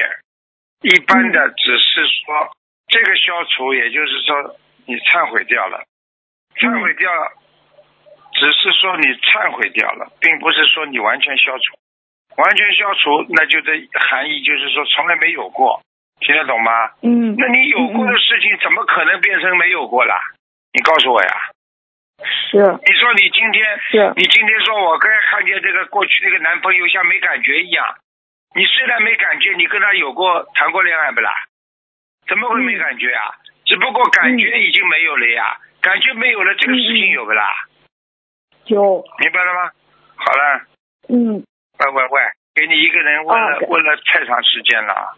[0.82, 2.56] 一般嗯的只是说、
[2.88, 5.84] 这个消除，也就是说你忏悔掉了，
[6.56, 7.10] 忏悔掉，
[8.32, 11.76] 只是说你忏悔掉了，并不是说你完全消除。
[12.36, 15.82] 完全消除，那就这含义就是说从来没有过，
[16.20, 16.70] 听得懂吗？
[17.02, 20.14] 嗯，那你有过的事情，怎么可能变成没有过啦？
[20.72, 21.34] 你告诉我呀！
[22.50, 27.84] 是你说你今天，是，你今天说我刚才看见这个过去那个男朋友像没感觉一样，
[28.54, 31.32] 你虽然没感觉，你跟他有过谈过恋爱不啦？
[32.28, 33.34] 怎么会没感觉啊？
[33.64, 37.44] 只不过感觉已经没有了呀，感觉没有了，这个事情有不啦？
[38.66, 39.70] 有明白了吗？
[40.16, 40.62] 好了，
[41.08, 41.44] 嗯
[41.78, 42.20] 喂喂喂，
[42.54, 45.14] 给你一个人问了、问了太长时间了。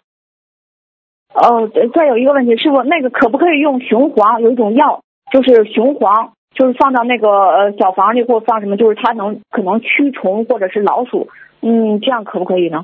[1.33, 4.41] 哦，再有一个问题，师傅，那个可不可以用雄黄？
[4.41, 11.29] 有一种药，就是雄黄，就是放到那个呃小房里或放什么，就是它能可能驱虫或者是老鼠，
[11.61, 12.83] 嗯，这样可不可以呢？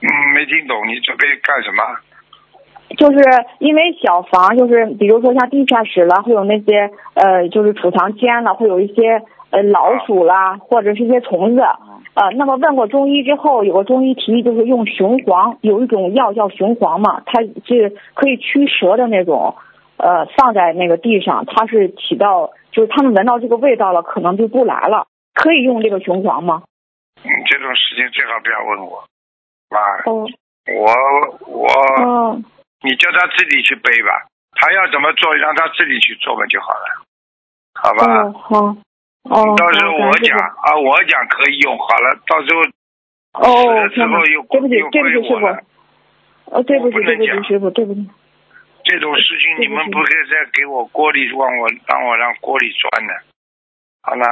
[0.00, 1.82] 嗯，没听懂，你准备干什么？
[2.96, 3.18] 就是
[3.58, 11.62] 因为小房，就是比如说像地下室啦，会有那些呃，就是储藏间了，会有一些呃老鼠啦，或者是一些虫子。
[12.14, 19.56] 呃，那么问过中医之后，有个中医提议就是用雄黄，有一种药叫雄黄嘛，它是可以驱蛇的那种，
[19.96, 25.06] 呃，放在那个地上，它是起到就是他们闻到这个味道了，可能就不来了。
[25.34, 26.62] 可以用这个雄黄吗？
[27.24, 29.02] 嗯，这种事情最好不要问我，
[29.70, 29.80] 妈，
[30.12, 30.28] 哦
[30.66, 30.86] 我
[31.50, 31.66] 我、
[32.04, 32.38] 哦
[32.84, 36.86] 你叫他自己去背吧，他要怎么做，让他自己去做吧就好了，
[37.74, 38.04] 好吧？
[38.22, 38.56] 哦好
[39.24, 42.60] 哦，到时候我讲啊，我讲可以用，好了，到时候
[43.40, 45.64] 哦死了，之后又对不起，对不起，师傅归我了。。
[46.52, 48.06] 呃，对不起，对不起，师傅，对不起。
[48.84, 53.14] 这种事情你们不可以再给我锅里往我让我让锅里钻的，
[54.02, 54.26] 好了，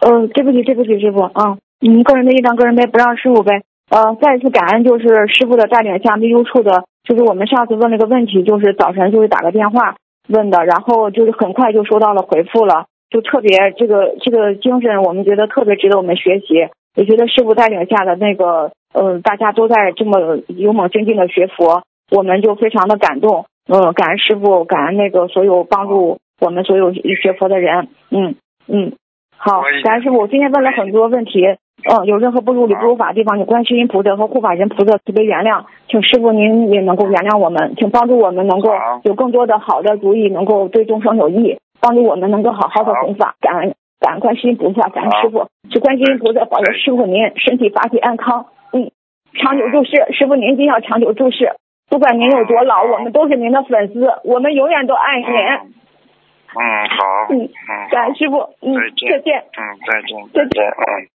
[0.00, 3.62] 嗯，对不起，对不起，师傅啊，嗯，个人的一张，个人背，不让师傅背。
[3.88, 9.96] 呃，再一次感恩，就是师傅的带领下，秘书处的，就是我们上次问了个问题，就是早晨就是打个电话
[10.28, 23.46] 问的，然后就是很快就收到了回复了，就特别这个这个精神，我们觉得特别值得我们学习，我觉得师傅带领下的那个，呃，大家都在这么勇猛精进的学佛，我们就非常的感动。
[23.68, 27.88] 嗯，感恩师傅，感恩那个所有帮助我们所有学佛的人。
[28.10, 28.36] 嗯
[28.68, 28.92] 嗯，
[29.36, 31.40] 好，感恩师傅，我今天问了很多问题，
[31.84, 38.70] 嗯，有任何不如理不如法的地方，请观世音菩萨和护法神菩萨慈悲原谅，请师傅您也能够原谅我们，请帮助我们能够
[39.04, 48.90] 有更多的好的主意，能够对众生有益，帮助我们能够好好的弘法，感恩感恩观世音菩萨，感恩师傅，是观世音菩萨保佑师傅您身体法体安康，嗯，
[49.38, 51.52] 长久住世，师傅您一定要长久住世。
[51.88, 55.28] 不管您有多老，我们都是您的粉丝，我们永远都爱您。
[55.28, 57.04] 嗯，好。
[57.30, 57.48] 嗯，
[57.92, 58.38] 感恩师傅。
[58.60, 58.74] 嗯，
[59.08, 59.38] 再见。
[59.38, 60.18] 嗯，再见。
[60.34, 60.64] 再见。
[60.66, 61.15] 嗯。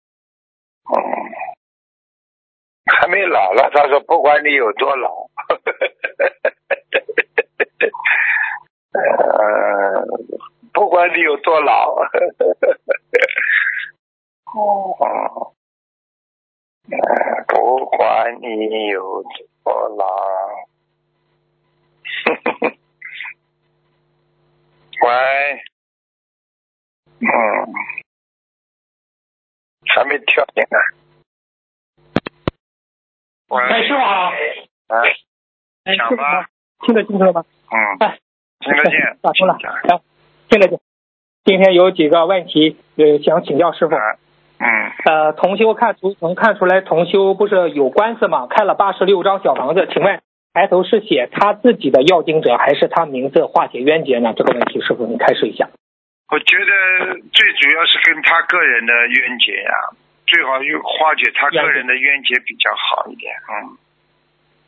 [0.95, 0.97] 嗯。
[3.00, 5.28] 还没老了，他说不管你有多老。
[8.93, 10.06] 呃，
[10.73, 11.95] 不管你有多老。
[14.56, 15.54] 哦。
[16.89, 19.23] 呃，不管你有。
[19.67, 20.06] 多老，
[25.04, 25.12] 喂，
[27.19, 27.28] 嗯，
[29.95, 30.80] 还没跳进来。
[33.50, 34.32] 喂，师傅好。
[34.88, 35.02] 啊，
[35.97, 36.47] 讲吧。
[36.86, 37.43] 听得清楚了吗？
[37.71, 37.76] 嗯。
[38.00, 38.19] 哎，
[38.60, 39.17] 听得见。
[39.21, 39.58] 打通了。
[39.84, 40.00] 来，
[40.50, 40.80] 听得见。
[41.45, 43.95] 今天有几个问题，呃，想请教师傅。
[44.60, 48.47] 嗯，呃，同修看图能看出来，同修不是有官司吗？
[48.47, 50.21] 开了八十六张小房子，请问
[50.54, 54.34] 抬头是写他自己的要经者，还是他名字化解冤结呢？
[54.36, 55.69] 这个问题师傅你开始一下。
[56.29, 59.71] 我觉得最主要是跟他个人的冤结呀，
[60.25, 63.33] 最好用化解他个人的冤结比较好一点。
[63.47, 63.77] 嗯。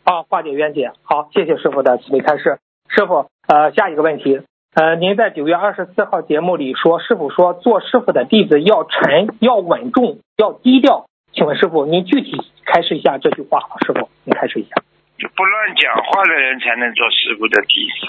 [0.05, 2.59] 啊，化解冤结，好，谢谢师傅的慈悲开示。
[2.87, 4.41] 师傅，呃，下一个问题。
[4.73, 11.07] 呃，您在九月二十四号节目里说，师傅说做师傅的弟子要沉、要稳重、要低调。
[11.33, 13.59] 请问师傅，您具体开示一下这句话。
[13.85, 14.81] 师傅，您开示一下。
[15.17, 18.07] 就不乱讲话的人才能做师傅的弟子，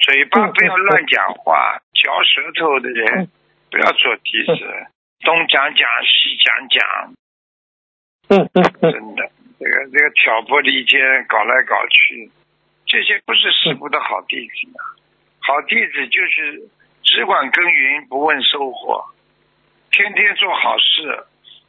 [0.00, 3.28] 嘴巴不要乱讲话，嚼舌头的人
[3.70, 4.52] 不要做弟子，
[5.20, 7.14] 东讲讲西讲讲。
[8.28, 8.92] 嗯嗯嗯。
[8.92, 12.30] 真的，这个这个挑拨离间，搞来搞去，
[12.86, 14.82] 这些不是师傅的好弟子啊。
[15.40, 16.68] 好弟子就是
[17.02, 19.04] 只管耕耘不问收获，
[19.90, 21.26] 天天做好事，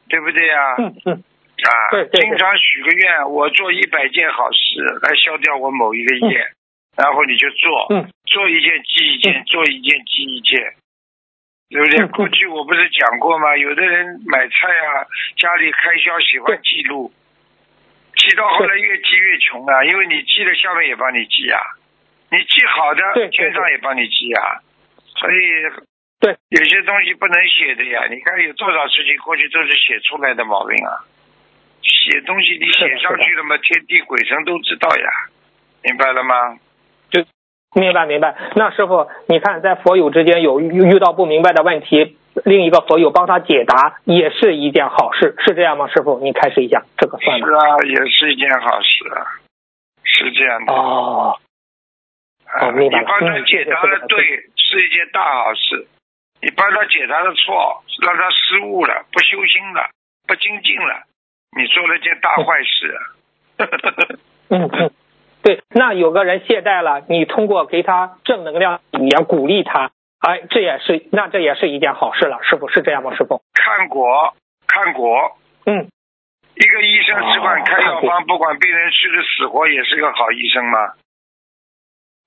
[0.09, 0.75] 对不对呀？
[0.79, 1.23] 嗯嗯。
[1.65, 1.71] 啊，
[2.11, 6.51] 经常许个愿，我做一百件好事来消掉我某一个业，
[6.95, 7.87] 然后你就做，
[8.25, 10.73] 做一件记一件，做一件记一件，
[11.69, 12.07] 对不对？
[12.07, 13.57] 过去我不是讲过吗？
[13.57, 15.03] 有的人买菜啊，
[15.35, 17.11] 家里开销喜欢记录，
[18.15, 21.59] 记到后来越记越穷啊，因为你记了，下面也帮你记啊。
[22.31, 24.59] 你记好的，天上也帮你记啊，
[25.19, 25.35] 所以
[26.19, 28.07] 对有些东西不能写的呀。
[28.09, 31.03] 你看有多少事情过去都是写出来的毛病啊，
[31.81, 35.09] 写东西你写上去了嘛，天地鬼神都知道呀，
[35.83, 36.57] 明白了吗？
[37.75, 38.35] 就明白明白。
[38.55, 45.87] 那师傅，你看在佛友之间有遇到不明白的问题，另一个佛友帮他解答，也是一件好事，是这样吗？
[45.89, 47.47] 师傅，你开始一下，这个算吗？
[47.47, 49.27] 是啊，也是一件好事啊，
[50.03, 50.73] 是这样的。
[50.73, 51.37] 哦。
[52.45, 54.23] 啊，你帮他解答的对，
[54.55, 55.87] 是一件大好事。
[56.41, 59.89] 你帮他解答的错，让他失误了，不修心了，
[60.27, 61.03] 不精进了，
[61.57, 62.97] 你做了件大坏事。
[64.49, 64.91] 嗯嗯，
[65.45, 65.61] 对。
[65.69, 73.13] 那有个人懈怠了，你通过给他正能量语言鼓励他，哎，这也是那这也是一件好事了，师傅是这样吗？
[73.15, 74.33] 师傅看果，
[74.65, 75.37] 看果。
[75.67, 75.87] 嗯，
[76.55, 80.93] 一个医生只管开药方，不管病人吃的死活，也是个好医生吗？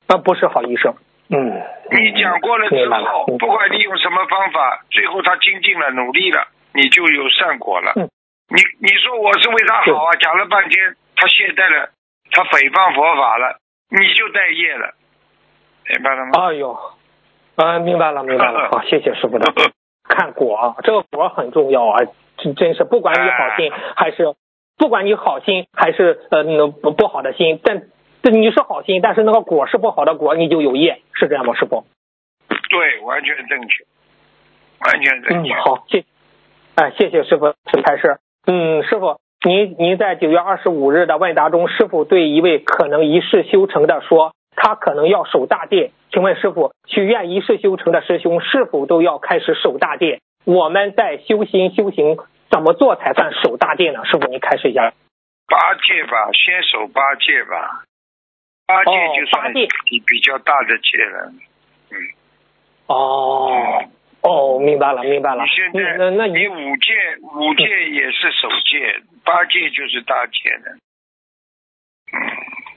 [0.06, 0.94] 那不是好医生。
[1.30, 7.92] 嗯，你讲过了之后，不管你用什么方法，最后他精进了、努力了，你就有善果了。
[7.96, 8.08] 嗯，
[8.48, 11.90] 你你说我是为他好啊，讲了半天，他懈怠了，
[12.30, 13.58] 他诽谤佛法了，
[13.90, 14.94] 你就带业了，
[15.88, 16.32] 明白了吗？
[16.34, 16.78] 哎呦，
[17.56, 18.68] 啊，明白了，明白了。
[18.70, 19.52] 好，谢谢师傅的。
[20.08, 21.98] 看果啊，这个果很重要啊，
[22.38, 24.34] 真真是，不管你好心还是
[24.76, 27.88] 不管你好心还是呃不不好的心，但。
[28.20, 31.86] 但你是好心，但是那个果是不好的果，你就有业，是这样吗，师傅？
[32.68, 33.84] 对，完全正确，
[34.80, 35.54] 完全正确。
[35.54, 36.04] 嗯，好，谢，
[36.74, 37.54] 哎，谢谢师傅
[37.84, 38.18] 开示。
[38.44, 45.92] 嗯，师傅，您您在九月二十五日的问答中，师傅对一位可能一世修成的说，他可能要守大殿。
[46.12, 50.20] 请问师傅，许愿一世修成的师兄是否都要开始守大殿？
[50.44, 52.18] 我们在修心修行
[52.50, 54.04] 怎么做才算守大殿呢？
[54.04, 54.92] 师傅，您开始一下。
[55.46, 57.84] 八戒吧，先守八戒吧。
[58.66, 59.66] 八戒就算你
[60.06, 61.32] 比较大的戒了，
[61.90, 61.96] 嗯，
[62.86, 63.82] 哦，
[64.20, 65.44] 哦，明白了，明白了。
[65.44, 66.92] 你现在那那你五戒
[67.22, 70.72] 五戒也是守戒，八戒就是大戒的，
[72.12, 72.18] 嗯，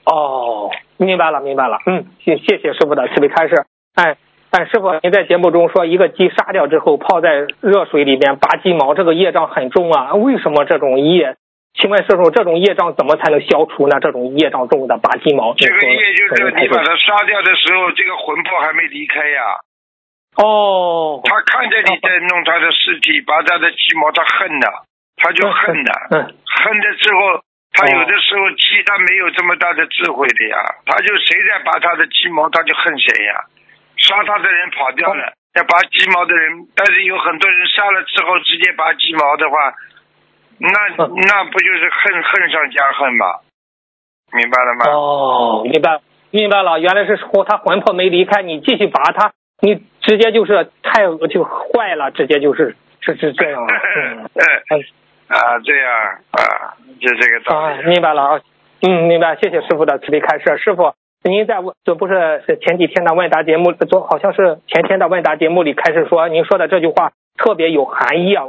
[0.06, 3.54] 哦，明白了，明白了，嗯，谢谢谢师傅的慈悲开示。
[3.94, 4.16] 哎，
[4.52, 10.14] 哎，师傅，您在节目中说一个鸡杀掉之后泡在热水里边拔鸡毛，这个业障很重啊。
[10.14, 11.36] 为什么这种业？
[11.74, 13.98] 请问师傅，这种业障怎么才能消除呢？
[13.98, 19.58] 这种业障重的拔鸡毛，这个业就是你把它杀掉的时候，这个魂魄还没离开呀。
[20.36, 21.20] 哦。
[21.24, 24.66] 他看着你在弄他的尸体，拔他的鸡毛，他恨呐，
[25.16, 25.92] 他就恨呐。
[26.10, 26.16] 嗯。
[26.44, 30.56] 恨的时候，他有的时候鸡他没有这么大的智慧的呀，
[30.86, 33.44] 他就谁在拔他的鸡毛，他就恨谁呀。
[33.96, 39.74] 杀他的人跑掉了，要拔鸡毛的人，但是有很多人杀了之后直接拔鸡毛的话。
[40.58, 43.26] 那那不就是恨恨上加恨吗？
[44.32, 44.86] 明白了吗？
[44.90, 53.62] 哦，明白明白了，原来是说他魂魄没离开，你继续拔他，你直接就是太就坏了，直接就是是是这样。
[53.66, 54.28] 嗯
[55.28, 55.92] 啊，这样
[56.30, 57.88] 啊，就这个道理。
[57.88, 58.40] 明白了啊，
[58.82, 60.58] 嗯，明白，谢谢师傅的慈悲开示。
[60.58, 60.92] 师傅，
[61.22, 68.46] 您在问这不是前几天的问答节目，昨好像是前天的问答节目里开始说，您说的这句话特别有含义啊。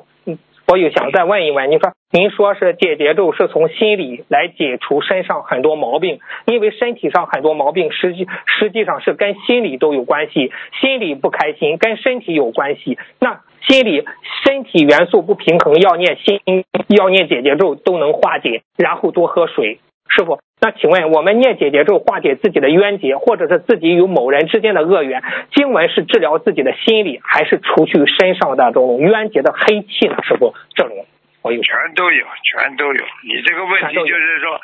[0.68, 14.06] 我又想再问一问，你说您说是解结咒是从心里来解除身上很多毛病，因为身体上很多毛病实际实际上是跟心理都有关系，心理不开心跟身体有关系，那心理
[14.46, 16.40] 身体元素不平衡，要念心
[16.88, 20.40] 要念解结咒都能化解，然后多喝水，师傅。
[20.64, 30.16] 那请问，我们念姐姐咒化解自己的冤结，或者是自己与某人之间的恶缘，经文是治疗自己的心理，还是除去身上的这种冤结的黑气呢？
[30.24, 31.06] 师傅，这种
[31.42, 33.04] 我有全都有，全都有。
[33.28, 34.58] 你这个问题就是说，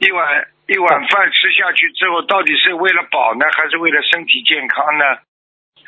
[0.00, 5.04] 一碗一碗饭吃下去之后，到底是为了饱呢，还是为了身体健康呢？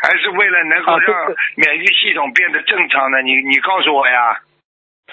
[0.00, 3.20] 还是为了能够让免疫系统变得正常呢？
[3.20, 4.40] 你你告诉我呀。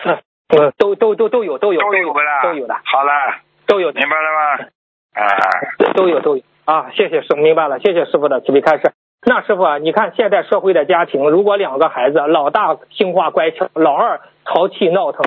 [0.06, 2.80] 嗯，都都都都有都有都有的啦，都有的。
[2.86, 3.42] 好了。
[3.68, 4.66] 都有，明白了吗？
[5.14, 6.90] 啊，都有都有啊！
[6.96, 8.94] 谢谢师，明白了，谢谢师傅的慈悲开示。
[9.26, 15.26] 那师傅啊，你看现在社会的家庭，如果两个孩子，老大听话乖巧，老二淘气闹腾，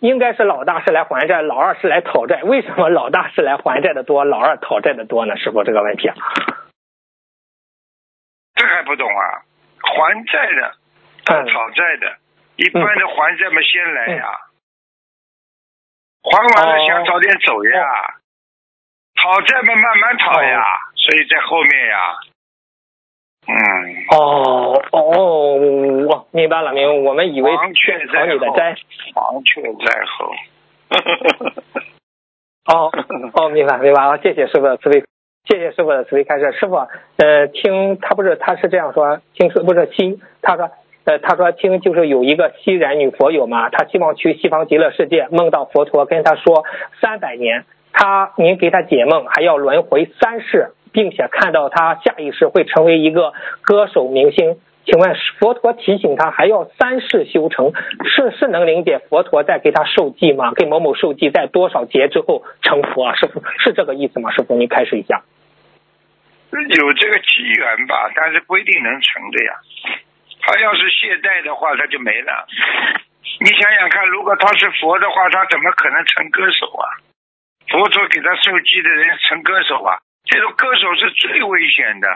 [0.00, 2.42] 应该是老大是来还债，老二是来讨债。
[2.44, 5.36] 为什么老大是来还债的多，老二讨债的多呢？
[5.36, 6.14] 师傅这个问题啊，
[8.54, 9.42] 这 还不懂啊？
[9.82, 10.74] 还债的，
[11.24, 12.16] 讨债的，
[12.56, 14.28] 一般的还债嘛先来呀。
[16.22, 18.14] 还完了想早点走呀，
[19.16, 20.62] 讨债嘛慢慢讨呀，
[20.94, 22.16] 所以在后面呀，
[23.48, 23.54] 嗯，
[24.10, 25.56] 哦哦，
[26.06, 26.94] 我明白了，明白。
[27.10, 28.38] 我们以为黄雀在后，
[29.14, 30.32] 黄雀在后。
[32.66, 32.92] 哦
[33.34, 35.04] 哦，明白明白了，谢谢师傅的慈悲，
[35.44, 36.52] 谢谢师傅的慈悲开示。
[36.52, 36.76] 师傅，
[37.16, 40.70] 呃，听他不是他是这样说，听说不是听，他说。
[41.04, 46.64] 呃，他说听就是有一个西人女佛友嘛，他希望去西方极乐世界，梦到佛陀跟他说
[47.00, 53.32] 三百年，他您给他解梦，还要轮回三世，并且看到他下一世会成为一个
[53.62, 54.58] 歌手明星。
[54.84, 57.72] 请问佛陀提醒他还要三世修成，
[58.04, 60.52] 是是能理解佛陀在给他受记吗？
[60.54, 63.14] 给某某受记，在多少劫之后成佛？
[63.14, 64.30] 师傅是这个意思吗？
[64.32, 65.22] 师傅您开始一下。
[66.52, 69.52] 有这个机缘吧，但是不一定能成的呀。
[70.42, 72.46] 他要是懈怠的话，他就没了。
[73.40, 76.98] 你想想看，如果他是佛的话，他怎么可能成歌手啊？
[77.68, 79.98] 佛陀给他受记的人成歌手啊？
[80.24, 82.08] 这种歌手是最危险的。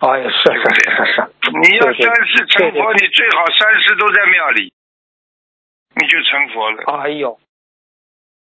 [0.00, 1.30] 哎，是是是是。
[1.52, 4.72] 你要三世成佛，你最好三世都在庙里，
[5.96, 6.84] 你就成佛了。
[7.02, 7.38] 哎呦，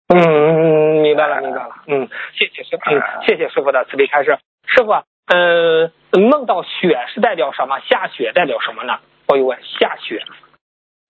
[0.08, 1.74] 嗯，明白了，明白了。
[1.86, 2.90] 嗯，谢谢师傅，
[3.26, 4.38] 谢谢师傅的慈悲开示。
[4.66, 4.92] 师傅，
[5.26, 5.92] 嗯。
[6.14, 7.80] 梦到雪是代表什么？
[7.80, 9.00] 下雪代表什么呢？
[9.26, 10.22] 我有问，下雪。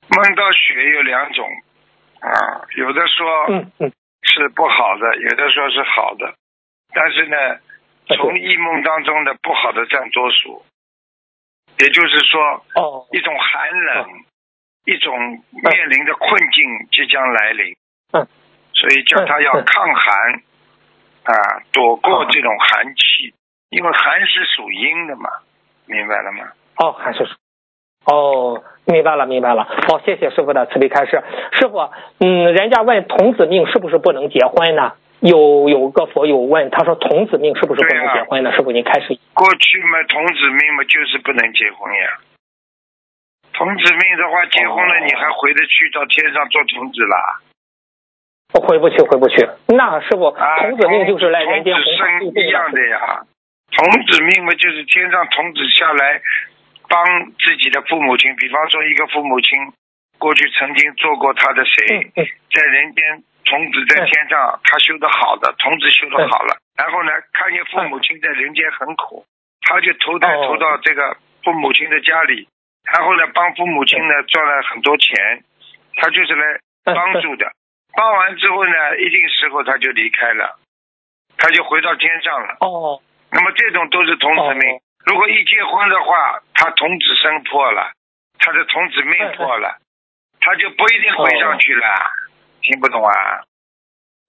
[0.08, 1.46] 梦到雪有两种
[2.20, 3.48] 啊，有的说
[4.22, 6.34] 是不好的，有的说是好的，
[6.94, 7.36] 但是呢，
[8.16, 10.64] 从异梦当中的不好的占多数，
[11.78, 14.08] 也就是说，哦，一种寒冷，
[14.86, 17.76] 一种面临的困境即将来临，
[18.12, 18.26] 嗯，
[18.72, 20.42] 所以叫他要抗寒
[21.24, 23.34] 啊，躲过这种寒气。
[23.75, 25.29] 因为寒是属阴的嘛，
[25.87, 26.47] 明白了吗？
[26.79, 27.35] 哦，寒是属，
[28.07, 29.64] 哦，明白了，明白了。
[29.89, 31.25] 好，谢谢师傅的慈悲开示。
[31.59, 34.93] 师傅，嗯，人家问童子命是不是不能结婚呢？
[35.18, 38.53] 有有个佛友问，他说童子命是不是不能结婚呢？
[38.53, 39.18] 师傅，您开始。
[39.35, 42.18] 过去嘛，童子命嘛就是不能结婚呀。
[43.55, 47.41] 童子命的话，结婚了你还回得去到天上做童子啦？
[48.55, 49.49] 我回不去，回不去。
[49.66, 53.25] 那师傅，童子命就是来人间生一样的呀。
[53.77, 56.20] 童子命嘛，就是天上童子下来
[56.89, 58.35] 帮自己的父母亲。
[58.37, 59.59] 比方说，一个父母亲
[60.18, 66.57] 过去曾经做过他的谁，在人间童子在天上，他修的好的，童子修的好了。
[66.77, 69.27] 然后呢，看见父母亲在人间很苦，
[69.62, 72.49] 他就投胎哦投到这个父母亲的家里，
[72.93, 75.43] 然后呢帮父母亲呢赚了很多钱，
[75.97, 77.51] 他就是来帮助的。
[77.97, 80.59] 帮完之后呢，一定时候他就离开了，
[81.39, 82.57] 他就回到天上了。
[82.61, 83.03] 哦
[83.35, 84.76] 那么这种都是童子命。
[84.76, 87.93] 哦如果一结婚的话，他童子身破了，
[88.39, 89.76] 他的童子命破了，
[90.41, 91.87] 他就不一定回上去了。
[92.62, 93.12] 听不懂啊？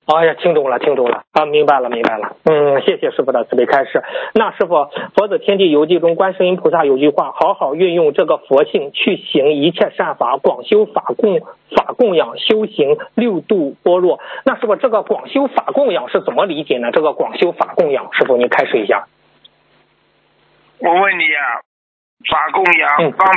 [0.06, 2.36] 哎呀，听懂了，听懂了啊，明白了，明白了。
[2.44, 4.04] 嗯，谢谢师傅的慈悲开示。
[4.36, 4.76] 那师傅，
[5.16, 14.20] 《佛子天地游记》中，观世音菩萨有句话：好好运用这个佛性去行一切善法，广修法供法供养，修行六度般若。
[14.46, 16.92] 那师傅，这个广修法供养是怎么理解呢？
[16.92, 19.08] 这个广修法供养，师傅您开示一下。
[20.78, 21.66] 我问你啊，
[22.30, 23.28] 法供养嗯帮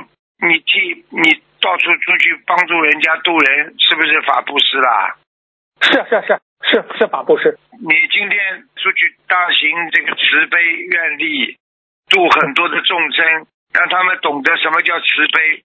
[0.47, 5.17] 你替你到处出去帮助人家渡人，是不是法布施啦？
[5.81, 7.59] 是是是是是法布施。
[7.73, 11.57] 你今天出去大行这个慈悲愿力，
[12.11, 15.63] 度很多的众生，让他们懂得什么叫慈悲，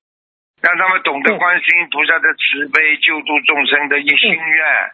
[0.61, 4.91] 让他们懂得嗯观世音菩萨的慈悲救度众生的一心愿。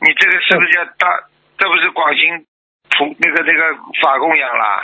[0.00, 1.24] 你这个是不是叫大？
[1.58, 2.44] 这不是广行
[2.90, 4.82] 普那个那个法供养啦？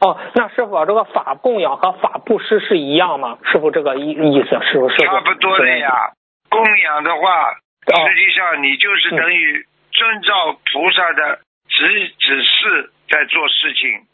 [0.00, 3.38] 哦，那师傅，这个法供养和法布施是一样吗？
[3.44, 4.96] 师傅，这个意意思是不是？
[5.04, 6.12] 差不多的呀。
[6.48, 7.54] 供养的话，哦
[7.86, 14.06] 实际上你就是等于遵照菩萨的指指示在做事情，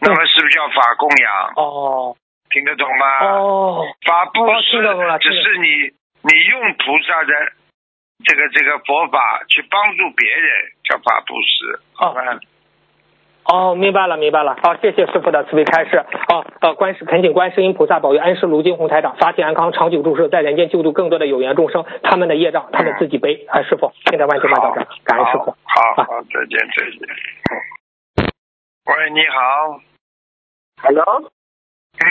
[0.00, 1.52] 那么是不是叫法供养？
[1.56, 2.16] 哦
[2.50, 3.26] 听得懂吗？
[3.26, 4.76] 哦法布哦施
[5.20, 5.68] 只是你
[6.22, 7.32] 你用菩萨的
[8.24, 11.80] 这个这个佛法去帮助别人，叫法布施。
[11.94, 12.22] 好吧？
[13.44, 14.56] 哦，明白了，明白了。
[14.62, 16.04] 好、谢谢师傅的慈悲开示。
[16.28, 23.46] 哦，呃，观世恳请观世音菩萨保佑恩师卢金红台长法体安康，长久住世，在人间救度更多的有缘众生，他们的业障他们自己背。
[23.48, 25.50] 啊，师傅，现在万千万到这，感恩师傅。
[25.50, 27.00] 啊好好，再见再见。
[28.86, 29.80] 喂，你好。
[30.82, 31.22] Hello，
[31.98, 32.06] 嗯，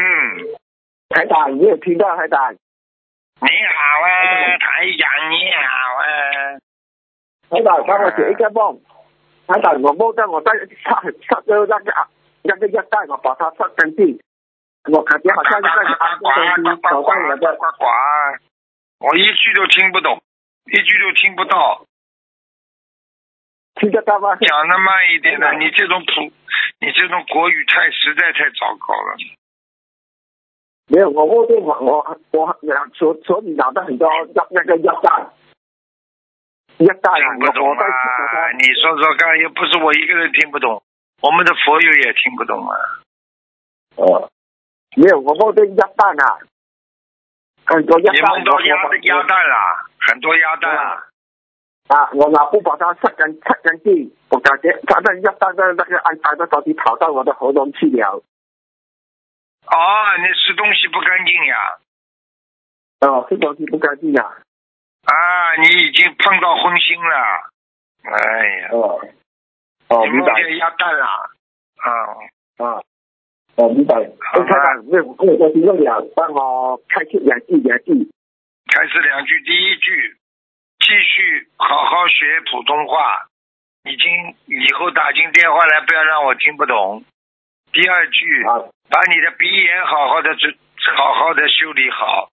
[1.09, 2.53] 台长，你有听到台长？
[2.53, 5.63] 你好啊，台长，你好
[5.95, 6.03] 啊。
[7.49, 8.79] 台长，帮我解一个梦。
[9.81, 10.51] 我摸到我在
[10.83, 11.91] 杀杀掉那个
[12.43, 14.19] 那个鸭蛋，我把它杀干净。
[14.91, 17.55] 我感觉好像那个安东西找到我的。
[17.55, 17.85] 呱呱，
[18.99, 20.21] 我一句都听不懂，
[20.65, 21.83] 一句都听不到，
[23.75, 24.35] 听得到吗？
[24.35, 25.51] 讲的慢一点的。
[25.53, 26.31] 你这种普，
[26.79, 29.17] 你这种国语太实在太糟糕了。
[30.87, 32.59] 没有，我梦见我我我
[32.93, 35.33] 手手里拿到很多鸭那个鸭蛋，
[36.79, 38.51] 鸭蛋啊，听不懂我我在啊！
[38.57, 40.81] 你说说看，又不是我一个人听不懂，
[41.21, 42.75] 我们的佛友也听不懂啊。
[43.97, 44.31] 哦，
[44.95, 46.39] 没有，我梦见鸭蛋啊，
[47.65, 51.05] 很多鸭你蛋，梦到鸭我鸭蛋啦，很多鸭蛋啊。
[51.89, 58.23] 啊，我拿布把它擦干擦干净，我感觉它的鸭蛋的那个肮脏的东西跑到我的喉咙去了。
[59.65, 59.75] 哦，
[60.19, 61.77] 你吃东西不干净呀？
[63.01, 64.37] 哦，这东西不干净啊。
[65.09, 67.49] 啊，你已经碰到荤腥了。
[68.03, 69.01] 哎呀，哦，
[69.89, 71.05] 哦，你明白梦见鸭蛋了？
[71.05, 71.89] 啊，
[72.57, 72.81] 啊，
[73.55, 73.95] 哦，明白。
[73.95, 78.09] 哎，台长，那我我提问两，帮我开始两句两句。
[78.71, 80.17] 开始两句，第一句，
[80.79, 83.25] 继续好好学普通话。
[83.85, 87.03] 已经以后打进电话来，不要让我听不懂。
[87.71, 90.55] 第二句，啊，把你的鼻炎好好的治，
[90.95, 92.29] 好好的修理好。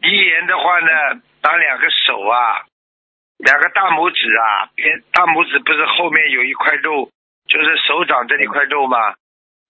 [0.00, 2.66] 鼻炎的话呢，打两个手啊，
[3.38, 7.10] 两个大拇指啊，边大拇指不是后面有一块肉，
[7.46, 9.14] 就是手掌这一块肉吗？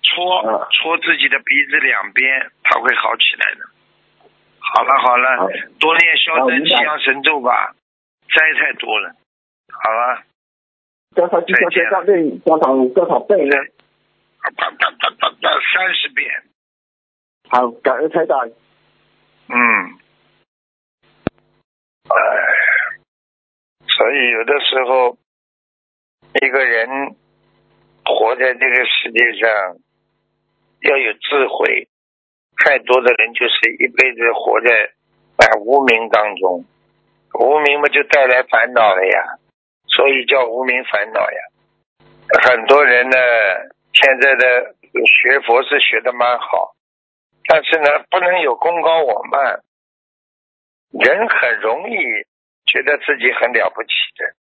[0.02, 3.64] 搓嗯搓自己的鼻子两边，它会好起来的。
[4.60, 5.48] 好了好了好，
[5.80, 7.74] 多练消灾吉祥神咒吧，
[8.34, 9.14] 灾太多了。
[9.72, 10.22] 好了，
[11.14, 13.56] 多少句多少要练多少多少倍呢？
[14.56, 16.30] 哒哒哒哒哒，三十遍。
[17.48, 18.48] 好，感恩台长。
[19.48, 19.98] 嗯，
[22.08, 22.16] 哎，
[23.86, 25.16] 所以有的时候，
[26.40, 27.16] 一个人
[28.04, 29.76] 活在这个世界上
[30.82, 31.88] 要有智慧。
[32.58, 34.90] 太多的人就是一辈子活在
[35.36, 36.64] 啊无名当中，
[37.34, 39.38] 无名嘛就带来烦恼了呀，
[39.88, 41.38] 所以叫无名烦恼呀。
[42.42, 43.16] 很多人呢，
[43.92, 46.74] 现在的学佛是学的蛮好，
[47.46, 49.60] 但是呢，不能有功高我慢。
[50.92, 51.96] 人很容易
[52.66, 54.34] 觉得自己很了不起的，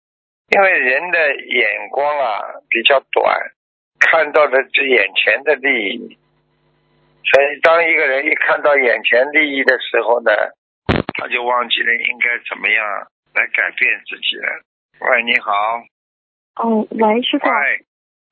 [0.51, 3.53] 因为人的眼光啊比较短，
[4.01, 6.18] 看到的是眼前的利益。
[7.24, 10.32] 所以，当一个人一看到眼前利益的时候呢，
[11.14, 12.84] 他就忘记了应该怎么样
[13.34, 14.62] 来改变自己了。
[15.01, 15.53] 喂，你好，
[16.57, 17.86] 哦，喂，师傅，喂，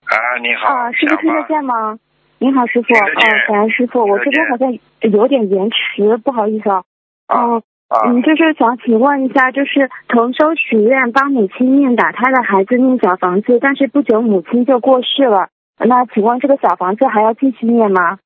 [0.04, 1.98] 啊，你好，啊，师傅听得见吗？
[2.38, 2.88] 你好，师傅。
[2.88, 6.84] 听得见哦，感恩师傅，我这边好像有点延迟，不好意思啊。
[7.28, 18.20] 嗯啊，嗯，就是想请问一下，就是同修许愿帮母亲念打胎的孩子念小房子，但是不久母亲就过世了，那请问这个小房子还要继续念吗？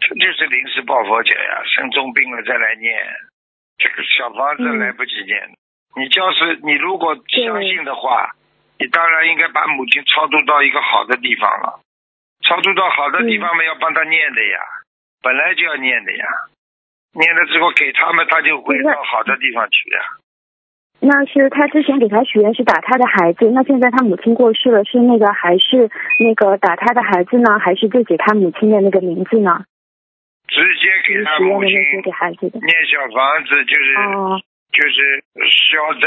[0.00, 2.92] 这就是临时抱佛脚呀，生重病了再来念，
[3.78, 5.38] 这个小房子嗯来不及念。
[5.94, 8.34] 你要是你如果相信的话，
[8.80, 11.78] 你当然应该把母亲超度到一个好的地方了。
[12.42, 14.58] 超度到好的地方嘛，要帮他念的呀，
[15.22, 16.26] 本来就要念的呀。
[17.12, 20.00] 念了之后给他们，他就会到好的地方去呀。
[21.04, 25.90] 那是他之前给他许愿是打他的孩子，那现在他母亲过世了，是那个还是
[26.20, 29.64] 那个打他的孩子呢，还是就给他母亲的那个名字呢？
[30.46, 32.60] 直接给他母亲给孩子的。
[32.60, 34.38] 念小房子，就是、哦，
[34.70, 36.06] 就是消灾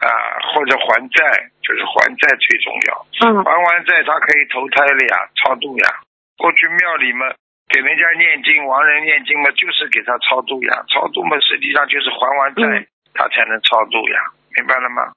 [0.00, 0.08] 啊、
[0.54, 3.06] 或者还债，就是还债最重要。
[3.28, 6.00] 嗯还完债，他可以投胎了呀，超度呀。
[6.38, 7.26] 过去庙里嘛，
[7.74, 10.84] 给人家念经，亡人念经嘛，就是给他超度呀。
[10.86, 15.10] 超度嘛，实际上就是还完债，嗯他才能超度呀，明白了吗？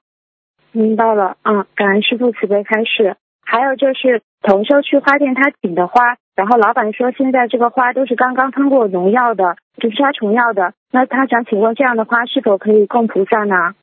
[0.72, 3.16] 明白了，嗯，感恩师父慈悲开示。
[3.46, 10.74] 还有就是同修去花店，他请的花，然后老板说现在这个花都是刚刚通过农药的，就是杀虫药的。
[10.90, 13.74] 那他想请问这样的花是否可以供菩萨呢？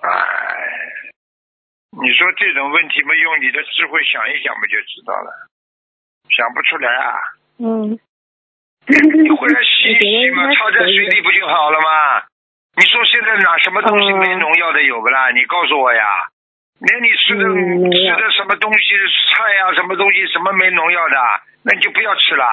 [0.00, 0.08] 哎，
[2.00, 5.48] 你说这种问题嘛，用你的智慧想一想嘛，就知道了。
[6.30, 7.14] 想不出来啊？
[7.60, 7.98] 嗯，
[8.88, 12.22] 你回来洗一洗嘛，泡在水里不就好了吗？
[12.76, 15.30] 你说现在哪什么东西哦没农药的有不啦？
[15.32, 16.28] 你告诉我呀。
[16.80, 18.96] 连你吃的、嗯吃的什么东西
[19.36, 21.16] 菜呀、什么东西什么没农药的，
[21.62, 22.46] 那你就不要吃啦。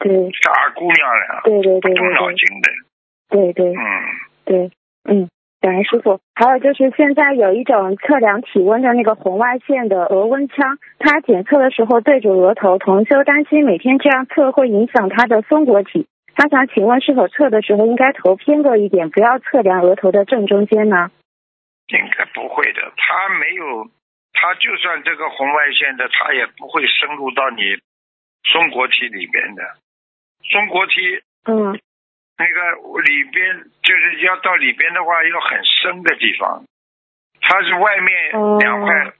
[0.00, 0.10] 对
[0.42, 2.72] 傻姑娘了，对对对不动脑筋的。
[3.30, 3.86] 对对嗯，
[4.44, 4.70] 对，
[5.04, 5.28] 嗯，
[5.62, 6.20] 感恩师傅。
[6.34, 16.06] 还有就是现在有一种测量体温的那个红外线的额温枪，它检测的时候对着额头，同修担心每天这样测会影响他的松果体。
[16.34, 21.10] 他想请问，是否测的时候应该头偏过一点，不要测量额头的正中间呢？
[21.88, 22.80] 应该不会的。
[22.96, 23.84] 它没有，
[24.32, 27.62] 它就算这个红外线的，它也不会深入到你
[28.44, 29.62] 松果体里面的。
[30.50, 31.78] 松果体嗯
[32.42, 32.58] 那个
[33.02, 36.64] 里边就是要到里边的话，要很深的地方。
[37.40, 39.12] 它是外面哦两块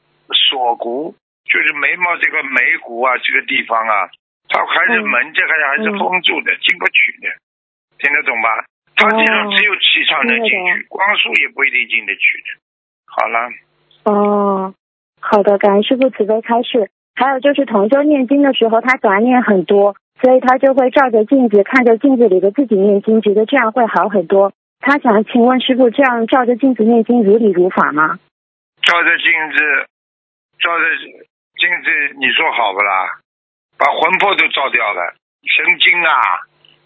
[0.50, 1.14] 锁骨，
[1.44, 4.10] 就是眉毛这个眉骨啊，这个地方啊，
[4.48, 7.28] 它还是嗯门这个还是嗯封住的，进不去的，
[7.98, 8.64] 听得懂吧？
[8.96, 12.58] 它这种哦只有气场能进去，光速也不一定进得去的。
[13.06, 13.50] 好了，
[14.04, 14.74] 哦，
[15.20, 16.90] 好的，感恩师傅慈悲开示。
[17.14, 24.52] 还有就是同修念经的时候，他想要念很多，所以他就会照着镜子，看着镜子里的自己念经，觉得这样会好很多。
[24.80, 28.18] 他想请问师傅，这样照着镜子念经如理如法吗？
[28.82, 29.86] 照着镜子，
[30.58, 30.84] 照着
[31.56, 33.18] 镜子，你说好不啦？
[33.78, 36.12] 把魂魄都照掉了，神经啊，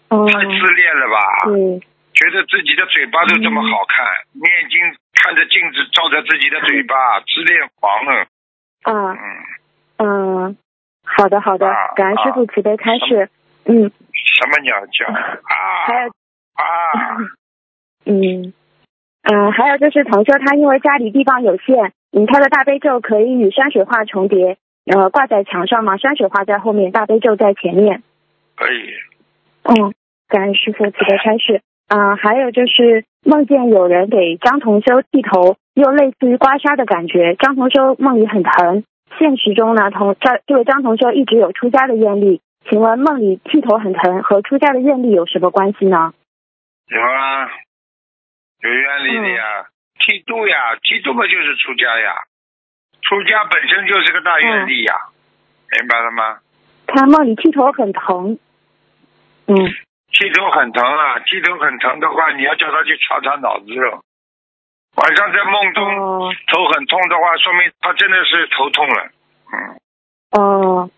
[0.09, 1.45] 哦，太自恋了吧？
[1.45, 1.79] 对，
[2.13, 4.79] 觉得自己的嘴巴都这么好看，念经
[5.13, 8.25] 看着镜子照着自己的嘴巴，自恋狂了。
[8.83, 9.17] 啊，
[9.99, 10.57] 嗯，嗯，
[11.15, 13.29] 好的好的啊，感恩师傅慈悲开示。
[13.65, 15.17] 嗯，什么鸟叫啊？
[15.87, 16.09] 还有
[16.53, 16.63] 啊，
[18.05, 18.53] 嗯，
[19.23, 28.03] 嗯，还有就是同修他因为家里地方有限，嗯，他的大悲咒可以与山水画重叠，呃，挂在墙上嘛，山水画在后面，大悲咒在前面。
[28.55, 28.93] 可以。
[29.63, 29.93] 嗯，
[30.29, 31.61] 感恩师傅慈悲开示。
[31.89, 37.35] 啊、还有就是梦见有人给张同修剃头，又类似于刮痧的感觉。
[37.35, 38.83] 张同修梦里很疼，
[39.17, 42.41] 现实中呢，同这这位张同学一直有出家的愿力。
[42.69, 46.13] 请问梦里剃头很疼和出家的愿力有什么关系呢？
[46.89, 47.49] 有啊，
[48.61, 49.67] 有愿力的呀，
[49.99, 52.13] 剃度呀，剃度嘛就是出家呀，
[53.01, 54.95] 出家本身就是个大愿力呀，
[55.71, 56.39] 明白了吗？
[56.87, 58.37] 他梦里剃头很疼。
[59.47, 59.55] 嗯，
[60.11, 64.01] 剃头很疼啊，剃头很疼的话，你要叫他去查查脑子了。
[64.97, 69.09] 晚上在梦中哦头很痛的话，说明他真的是头痛了。
[69.53, 70.89] 嗯，哦，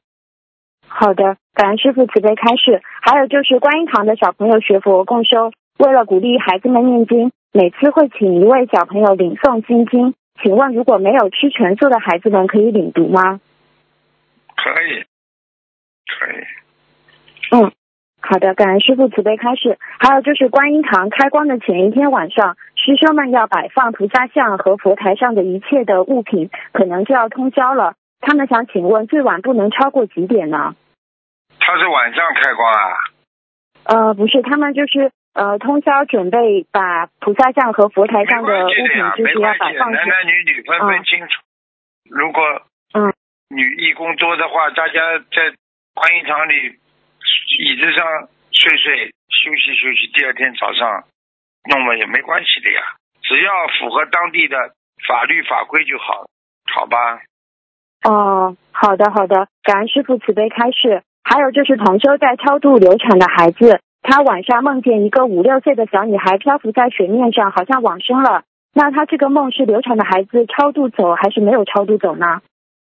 [0.87, 2.81] 好的，感恩师傅慈悲开示。
[3.01, 10.15] 还有就是观音堂的小朋友学佛共修，为了鼓励孩子们念经，每次会请一位小朋友领诵心经。
[10.41, 13.41] 请问如果没有吃全素的孩子们，可以领读吗？
[14.55, 15.03] 可以，
[16.07, 16.45] 可以。
[18.21, 19.77] 嗯，好的，感恩师傅慈悲开示。
[19.99, 27.95] 还有就是观音堂开光的前一天晚上，师兄们要摆放菩萨像和佛台上的一切的物品，可能就要通宵了。
[28.21, 30.75] 他们想请问，最晚不能超过几点呢？
[31.59, 32.93] 他是晚上开光啊？
[33.85, 41.41] 呃，不是，他们就是呃通宵准备把菩萨像和佛台上的物品就是要摆放男男女女分分清楚。
[42.09, 42.43] 如果
[42.93, 43.13] 嗯
[43.49, 45.55] 女义工多的话，大家在
[45.93, 46.77] 观音堂里
[47.59, 48.05] 椅子上
[48.51, 51.03] 睡睡休息休息，第二天早上
[51.69, 52.81] 弄了也没关系的呀，
[53.21, 54.57] 只要符合当地的
[55.07, 56.25] 法律法规就好，
[56.73, 57.21] 好吧？
[58.03, 61.03] 哦，好的好的，感恩师傅慈悲开示。
[61.21, 68.43] 还有就是同修在超度流产的孩子，他晚上梦见一个五六岁的小女孩漂浮在水面上，好像往生了。
[68.73, 72.41] 那他这个梦是流产的孩子超度走还是没有超度走呢？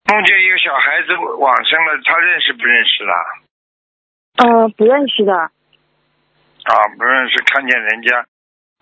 [0.07, 3.14] 梦见一个小孩子往生了，他认识不认识啦？
[4.39, 5.34] 呃，不认识的。
[5.34, 8.24] 啊，不认识，看见人家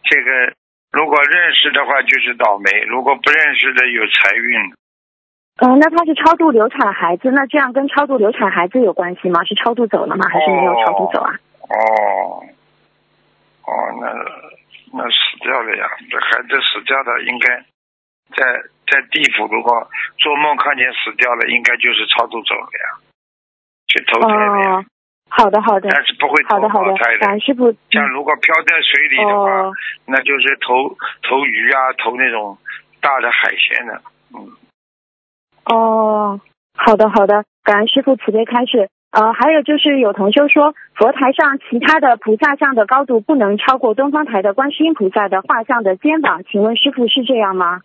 [0.03, 0.55] 这个，
[0.93, 4.73] 如果认识的话就是倒霉，如果不认识的有财运。
[5.59, 9.43] 嗯、那他是超度流产孩子，那这样跟超度流产孩子有关系吗？
[9.45, 10.29] 是超度走了吗？
[10.29, 11.33] 还是没有超度走啊？
[11.69, 12.45] 哦，
[13.65, 14.13] 哦，那
[14.93, 15.89] 那死掉了呀！
[16.11, 17.65] 这孩子死掉的，应该
[18.37, 18.45] 在
[18.91, 19.47] 在地府。
[19.47, 19.89] 如果
[20.19, 23.01] 做梦看见死掉了，应该就是超度走了呀，
[23.89, 24.77] 去投胎了呀。
[24.77, 24.85] 哦，
[25.37, 27.71] 好的好的，但是不会投好的感恩师傅。
[27.91, 29.73] 像如果漂在水里的话，哦
[30.07, 30.97] 那就是投
[31.29, 32.57] 投鱼啊，投那种
[33.03, 34.01] 大的海鲜的。
[34.35, 34.57] 嗯，
[35.67, 36.41] 哦，
[36.75, 38.89] 好的好的，感恩师傅慈悲开示。
[39.11, 47.83] 呃，还有就是有同修说，佛台上其他的菩萨像的高度不能超过东方台的观世音菩萨的画像的肩膀，请问师傅是这样吗？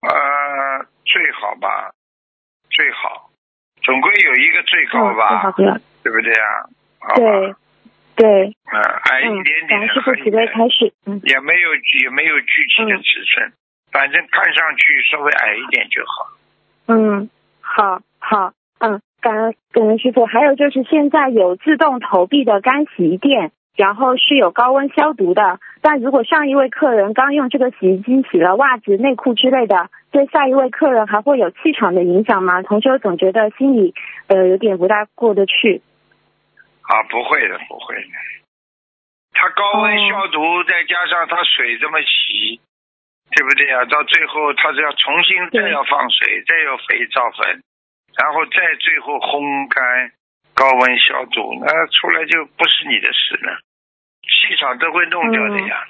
[0.00, 1.92] 呃，最好吧，
[2.70, 3.27] 最好，
[3.88, 5.50] 总归有一个最高嗯，吧。
[6.04, 6.68] 对不对啊？
[7.16, 7.54] 对，
[8.16, 8.76] 对，嗯，
[9.10, 10.92] 矮一嗯点，感恩点，师傅开始。
[11.06, 13.52] 嗯，也没有也没有具体的嗯尺寸，
[13.90, 16.28] 反正看上去稍微矮一点就好。
[16.88, 17.30] 嗯，
[17.60, 20.26] 好，好，嗯，感恩感恩师傅。
[20.26, 25.60] 还有就是现在有自动投币的干洗衣店，然后是有高温消毒的。
[25.80, 32.60] 但如果上一位客人刚用这个洗衣机洗了袜子、内裤之类的，对下一位客人还会有气场的影响吗？
[32.62, 33.94] 同学总觉得心里
[34.26, 35.80] 呃有点不大过得去。
[36.82, 38.10] 啊，不会的，不会的。
[39.32, 42.58] 它高温哦消毒，再加上它水这么洗，
[43.30, 43.84] 对不对啊？
[43.84, 47.62] 到最后它是要重新再要放水，再有肥皂粉，
[48.18, 50.10] 然后再最后烘干，
[50.54, 53.60] 高温消毒，那出来就不是你的事了。
[54.22, 55.86] 气场都会弄掉的呀，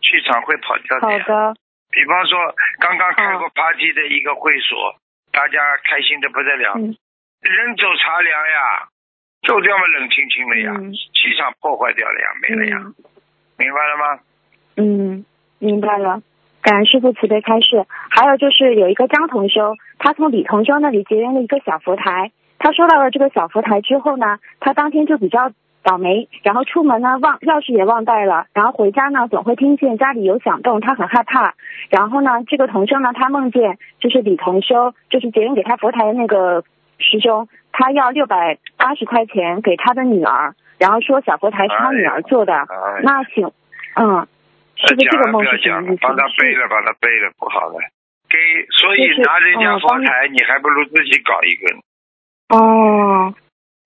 [0.00, 1.18] 气场会跑掉的呀。
[1.18, 1.54] 嗯好的，
[1.90, 4.96] 比方说，刚刚开过 party 的一个会所，
[5.30, 6.96] 大家开心的不得了，嗯
[7.42, 8.88] 人走茶凉呀，
[9.42, 12.94] 就这么冷清清了呀，嗯气场破坏掉了呀，没了呀，嗯
[13.58, 14.20] 明白了吗？
[14.76, 15.24] 嗯，
[15.58, 16.22] 明白了。
[16.62, 17.84] 感恩师傅慈悲开示。
[18.10, 22.32] 还有就是有一个张同修，他从李同修那里结缘了一个小佛台。
[22.58, 25.52] 他收到了这个小佛台之后呢，他当天就比较
[25.82, 31.54] 倒霉，然后出门呢忘钥匙也忘带了，然后回家呢总会听见家里有响动，他很害怕。
[31.90, 36.64] 然后呢，这个同修呢，他梦见就是李同修，就是别人给他佛台的那个
[36.98, 42.54] 师兄，他要六百八十块钱给他的女儿，然后说小佛台是他女儿做的。
[42.54, 43.50] 哎那请，
[43.96, 44.26] 嗯，
[44.76, 45.98] 是不是这个梦是什么意，思？
[46.02, 47.78] 帮他背了，帮他背了，不好了。
[48.30, 48.38] 给，
[48.70, 51.80] 所以就是拿人家佛台，你还不如自己搞一个呢。
[52.48, 53.34] 哦，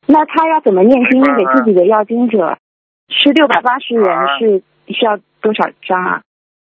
[0.07, 2.59] 那他要怎么念经没办法给自己的要经者？
[3.09, 6.23] 是六百八十元啊是需要多少张啊？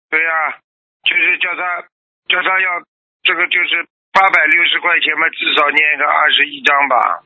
[0.10, 0.58] 对呀、
[1.04, 1.82] 就是叫他
[2.28, 2.84] 叫他要
[3.24, 7.24] 这个就是八百六十块钱嘛，至少念个二十一张吧。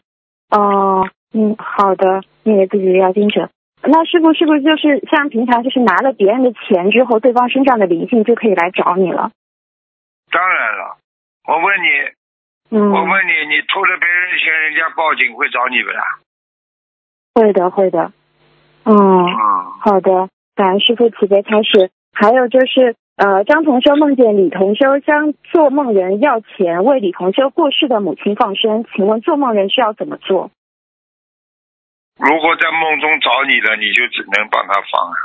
[0.52, 3.50] 哦，嗯，好的，念给自己的要经者。
[3.82, 9.32] 那师傅是不是就是像平常就是拿了别人的钱之后，对方身上的灵性就可以来找你了？
[10.32, 10.98] 当然了，
[11.48, 12.12] 我问你，
[12.70, 16.04] 嗯，我问你，你偷了别人的钱，人家报警会找你不啦？
[17.36, 18.12] 会的，会的。
[18.84, 21.92] 嗯，嗯，好的，感恩师傅慈悲开示。
[22.14, 30.52] 还有就是，呃，张同修梦见李同修向做梦人要钱，为李同修过世的母亲放生，请问做梦人需要怎么做？
[32.18, 35.16] 如果在梦中找你了，你就只能帮他放啊，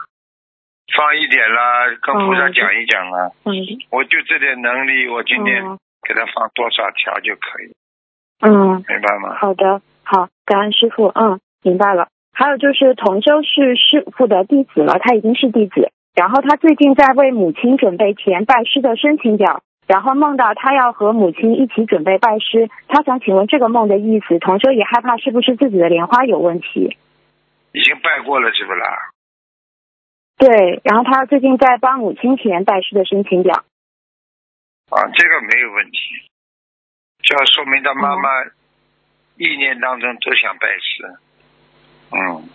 [0.95, 3.33] 放一点啦，跟菩萨哦讲一讲啊。
[3.47, 3.55] 嗯
[3.91, 7.75] 我就这点能力，我今天嗯给他放多少条就可以，
[8.41, 9.35] 嗯，明白吗？
[9.37, 12.09] 好的，好，感恩师傅，嗯，明白了。
[12.35, 14.27] 还有就是同修是师傅。
[14.27, 26.97] 的弟子了，他已经是弟子，然后他最近在为母亲准备填拜师的申请表，然后梦到他要和母亲一起准备拜师，他想请问这个梦的意思，同修也害怕是不是自己的莲花有问题？
[27.73, 28.87] 已经拜过了是不啦？
[30.39, 33.65] 对，然后他最近在帮母亲填拜师的申请表。
[34.93, 35.99] 啊，这个没有问题，
[37.23, 38.53] 这说明他妈妈嗯
[39.39, 41.17] 意念当中都想拜师。
[42.13, 42.49] 嗯，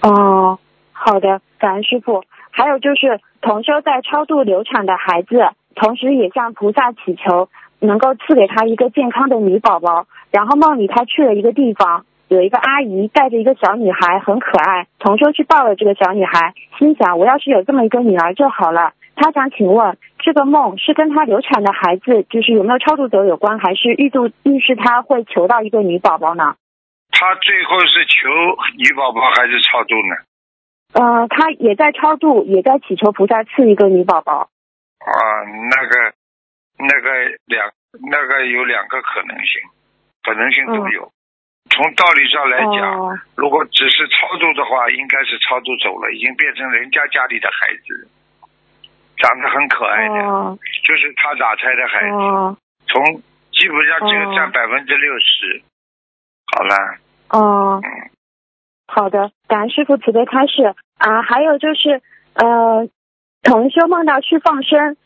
[0.00, 0.58] 哦，
[0.92, 2.24] 好的，感恩师傅。
[2.50, 10.06] 还有就是同修在超度流产的孩子，同时也向菩萨祈求，能够赐给他一个健康的女宝宝。
[10.30, 14.86] 然后梦里他去了一个地方，有一个阿姨带着一个小女孩，很可爱。
[14.98, 18.94] 同修去抱了这个小女孩，心想我要是有这么一个女儿就好了。
[19.16, 26.56] 他想请问，这个梦是跟他流产的孩子，就是有没有超度走有关，还是预度预示他会求到一个女宝宝呢？
[27.10, 28.30] 他最后是求
[28.78, 30.16] 女宝宝还是超度呢？
[30.94, 34.48] 呃，他也在超度，也在祈求菩萨赐一个女宝宝。
[35.04, 35.12] 啊，
[35.44, 36.14] 那个
[36.78, 37.10] 那个
[37.44, 37.70] 两
[38.08, 39.60] 那个有两个可能性，
[40.22, 41.12] 可能性都有。
[41.68, 48.08] 从道理上来讲，哦如果只是超度的话，应该是超度走了，已经变成人家家里的孩子，
[49.16, 52.16] 长得很可爱的，哦就是他打胎的孩子。
[52.16, 52.56] 哦
[52.86, 53.02] 从
[53.50, 55.62] 基本上只有占哦百分之六十。
[56.54, 56.98] 好了，
[57.30, 58.10] 哦，嗯，
[58.86, 61.22] 好的，感恩师傅慈悲开示啊。
[61.22, 62.02] 还有就是
[62.34, 62.88] 呃，
[63.42, 64.96] 同修梦到去放生，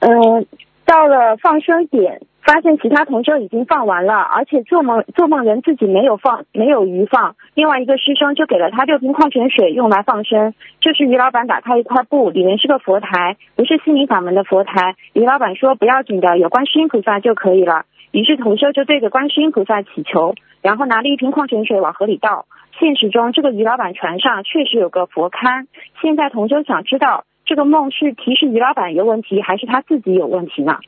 [0.00, 0.46] 嗯、
[0.84, 7.36] 到了放生点，发现其他同修已经放完了，而且做梦做梦人自己没有放，没有鱼放。
[7.54, 10.54] 另外一个师兄就给了他六瓶矿泉水用来放生。
[10.80, 14.94] 这时于老板打开一块布，里面是个佛台，不是心灵法门的佛台。
[15.12, 17.84] 于老板说不要紧的，有观世音菩萨就可以了。
[18.12, 22.46] 于是同修就对着观世音菩萨祈求，然后拿了一瓶矿泉水往河里倒。
[22.78, 25.66] 现实中，这个于老板船上确实有个佛龛。
[26.00, 30.78] 现在同修想知道，这个梦是提示于老板有问题，还是他自己有问题呢？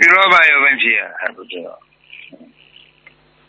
[0.00, 1.78] 于老板有问题还不知道。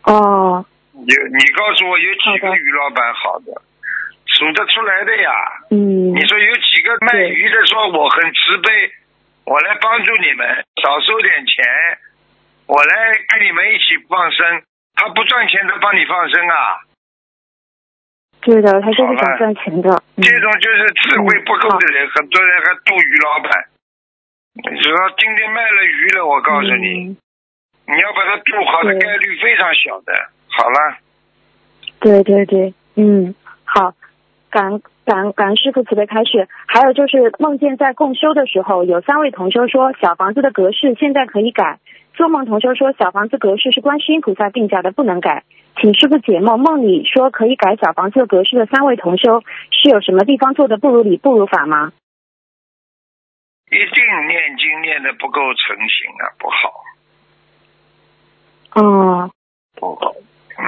[0.04, 3.56] 哦，有你告诉我有几个于老板好的，
[4.26, 5.32] 数得出来的呀。
[5.72, 8.92] 嗯你说有几个卖鱼的说我很慈悲，
[9.46, 11.64] 我来帮助你们，少收点钱，
[12.68, 14.64] 我来跟你们一起放生，
[14.96, 16.84] 他不赚钱他帮你放生啊？
[18.42, 20.04] 对的，他就是想赚钱的。
[20.18, 23.71] 嗯这种就是智慧不够的人，很多人还渡鱼老板。
[24.54, 27.18] 你说今天卖了鱼了，我告诉你，嗯
[27.88, 30.14] 你要把它渡好的概率非常小的。
[30.48, 30.98] 好了，
[32.00, 33.34] 对对对，嗯，
[33.66, 33.94] 好，
[34.50, 36.48] 感感感恩师傅慈悲开示。
[36.68, 41.80] 还有就是梦见在共修的时候，有三位同修说小房子的格式现在可以改。
[42.14, 45.44] 做梦同修说小房子格式是观世音菩萨定下的，不能改。
[45.82, 49.42] 请师傅解梦，梦里说可以改小房子的格式的三位同修
[49.72, 51.94] 是有什么地方做的不如理不如法吗？
[53.72, 56.84] 一定念经念的不够成型啊，不好，
[58.82, 59.32] 哦，
[59.76, 60.14] 不好。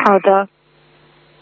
[0.06, 0.48] 好的，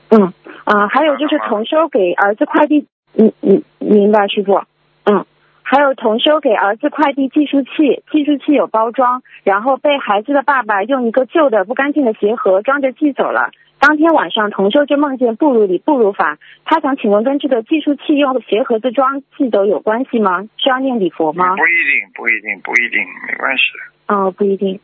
[0.09, 0.33] 嗯
[0.65, 4.63] 啊、还有就是同修给儿子快递，嗯嗯，明白师傅，
[5.03, 5.25] 嗯，
[5.61, 13.51] 还有同修给儿子快递计数器，计数器有包装，然后被孩子的爸爸用一个旧的不干净的鞋盒装着寄走了。
[13.81, 20.43] 当天晚上，同修就梦见不如理不如法，他想请问跟这个计数器用鞋盒子装记得有关系吗？
[20.55, 21.55] 需要念礼佛吗？
[21.55, 23.63] 不一定，不一定，不一定，没关系。
[24.07, 24.79] 哦，不一定。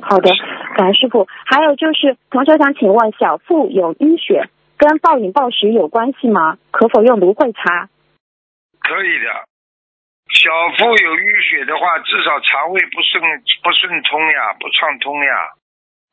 [0.00, 0.30] 好的，
[0.76, 1.26] 感恩师傅。
[1.44, 6.56] 还有就是，同学想请问，小腹有淤血，跟暴饮暴食有关系吗？
[6.70, 7.88] 可否用芦荟擦？
[8.78, 9.26] 可以的。
[10.30, 13.20] 小腹有淤血的话，至少肠胃不顺
[13.64, 15.34] 不顺通呀，不畅通呀，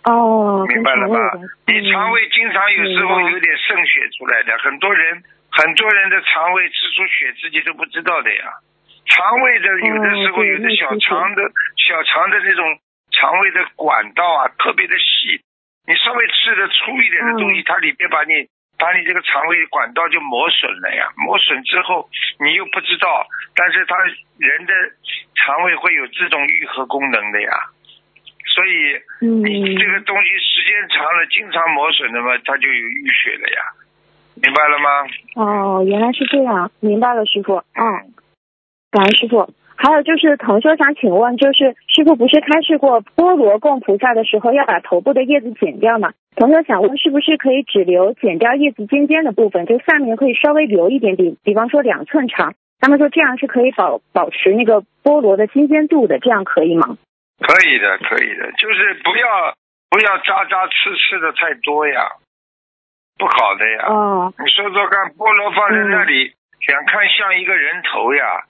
[0.08, 1.20] 哦，明白了吧？
[1.68, 8.44] 你肠胃经常有时候有点渗血出来的，很多人很多人的肠胃吃出血自己都不知道的呀。
[9.06, 11.44] 肠胃的有的时候有的小肠的
[11.76, 12.80] 小肠的那种
[13.12, 15.42] 肠胃的管道啊特别的细，
[15.88, 17.64] 你稍微吃的粗一点的东西，嗯。
[17.66, 18.48] 它里边把你
[18.78, 22.08] 把你这个肠胃管道就磨损了呀，磨损之后
[22.40, 23.96] 你又不知道，但是他
[24.40, 24.74] 人的
[25.36, 27.52] 肠胃会有自动愈合功能的呀，
[28.48, 28.72] 所以
[29.22, 33.60] 嗯，你这个东西时间长了，经常磨损的嘛，它就有淤血了呀，
[34.42, 34.90] 明白了吗？
[35.36, 37.56] 哦，原来是这样，明白了，师傅。
[37.76, 38.14] 嗯，
[38.92, 39.50] 感恩师傅。
[39.80, 46.14] 还有就是，同修想请问，就是师傅不是开示过菠萝供菩萨的时候要把头部的叶子剪掉吗？
[46.36, 52.56] 同修想问，是不是可以只留剪掉叶子尖尖的部分，就下面可以稍微留一点，比比方说两寸长？
[52.80, 56.98] 他们说这样是可以保保持那个菠萝的新鲜度的，这样可以吗？
[57.40, 59.54] 可以的，可以的，就是不要
[59.90, 62.12] 不要扎扎刺刺的太多呀，
[63.18, 63.86] 不好的呀。
[63.88, 66.34] 哦，你说说看，菠萝放在那里，
[66.66, 68.44] 想看像一个人头呀，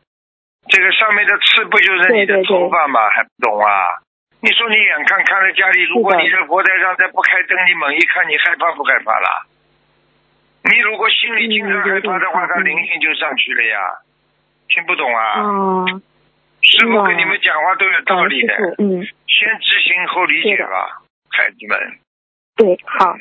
[0.70, 3.10] 这个上面的刺不就是你的对对对头发吗？
[3.10, 4.00] 还不懂啊？
[4.40, 9.46] 你说你眼看看在家里，如果你在佛台上再不开灯，你猛一看，你害怕不害怕啦？
[10.64, 14.00] 你如果心里经常害怕的话，嗯他灵性就上去了呀。
[14.70, 15.42] 听不懂啊？
[15.42, 15.86] 哦，
[16.68, 21.01] 师傅跟你们讲话都有道理的，嗯，先执行后理解吧，
[21.32, 21.97] 孩子们。
[22.55, 23.15] 对，好，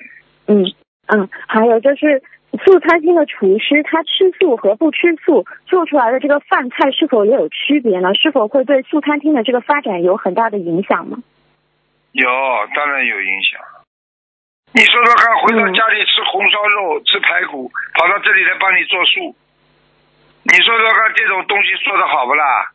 [0.46, 0.64] 嗯
[1.06, 2.22] 嗯，还有就是
[2.64, 8.14] 素餐厅的厨师他吃素和不吃素做出来的这个饭菜是否也有区别呢？
[8.14, 11.18] 是否会对素餐厅的这个发展有很大的影响吗？
[12.12, 12.28] 有，
[12.74, 13.60] 当然有影响。
[14.72, 19.36] 你说说看，回到家里吃红烧肉、吃排骨，跑到这里来帮你做素，
[20.42, 22.72] 你说说看，这种东西做的好不啦？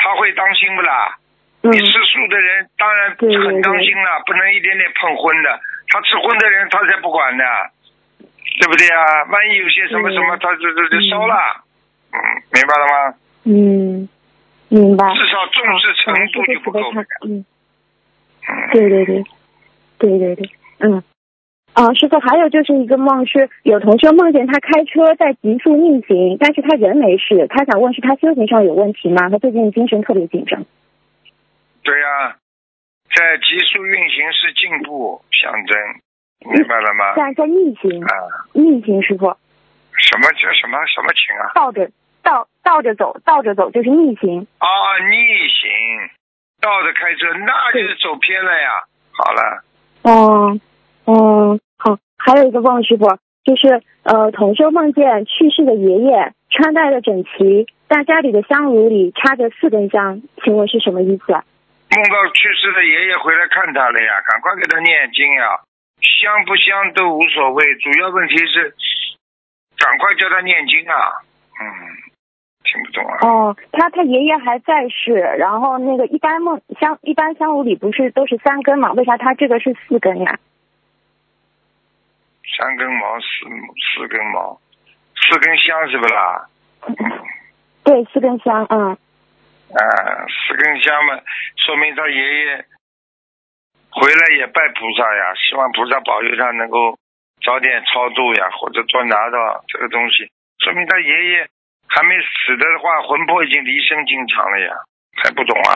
[0.00, 1.16] 他会当心不啦？
[1.62, 5.60] 嗯你吃素的人当然很当心了，不能一点点碰荤的。
[5.88, 7.44] 他吃荤的人，他才不管呢，
[8.58, 9.24] 对不对啊？
[9.28, 11.34] 万一有些什么什么，他这这这嗯烧了，
[12.12, 12.16] 嗯，
[12.54, 13.14] 明白了吗？
[13.44, 14.08] 嗯，
[14.70, 15.04] 明白。
[15.12, 16.80] 至少重视程嗯度就不够。
[17.28, 17.44] 嗯，
[18.72, 19.24] 对对对，
[19.98, 21.02] 对对对，嗯。
[21.72, 29.30] 啊，师傅，还有就是一个梦是有同学梦见他开车在急速逆行，但是他人没事，他想问是他修行上有问题吗？
[29.30, 30.64] 他最近精神特别紧张。
[31.82, 32.36] 对呀、
[33.14, 35.78] 在急速运行是进步象征，
[36.52, 37.14] 明白了吗？
[37.14, 38.12] 在在逆行，啊，
[38.52, 39.26] 逆行，师傅
[39.94, 41.52] 什么叫什么什么情啊？
[41.54, 41.88] 倒着
[42.22, 44.46] 倒倒着走，倒着走就是逆行。
[44.58, 44.68] 啊，
[45.08, 45.16] 逆
[45.48, 45.70] 行，
[46.60, 48.68] 倒着开车，那就是走偏了呀。
[49.12, 49.64] 好了，
[50.02, 50.60] 哦，
[51.10, 61.42] 哦，好，还有一个梦师傅，就是呃，同修梦见去世的爷爷穿戴的整齐，但家里的香炉里插着四根香，请问是什么意思啊？
[61.90, 65.58] 梦到去世的爷爷回来看他了呀，赶快给他念经呀，
[65.98, 68.72] 香不香都无所谓，主要问题是
[69.76, 70.94] 赶快叫他念经啊。
[71.58, 71.66] 嗯，
[72.62, 73.18] 听不懂啊？
[73.26, 78.92] 哦，他他爷爷还在世，然后那个一般梦香一般香炉里不是都是三根嘛？
[78.92, 80.38] 为啥他这个是四根呀？
[82.56, 83.26] 三根毛，四
[83.96, 84.58] 四根毛，
[85.16, 86.46] 四根香是不啦？
[86.86, 86.94] 嗯。
[87.82, 89.80] 对，四根香，嗯，啊，
[90.28, 91.18] 四根香嘛，
[91.56, 92.64] 说明他爷爷
[93.90, 96.98] 回来也拜菩萨呀，希望菩萨保佑他能够
[97.42, 100.30] 早点超度呀，或者多拿到这个东西，
[100.62, 101.48] 说明他爷爷
[101.88, 104.74] 还没死的话，魂魄已经离身经常了呀，
[105.22, 105.72] 还不懂啊？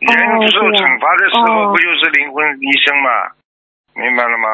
[0.00, 3.30] 人受惩罚的时候，哦不就是灵魂离身吗？
[3.94, 4.48] 明白了吗？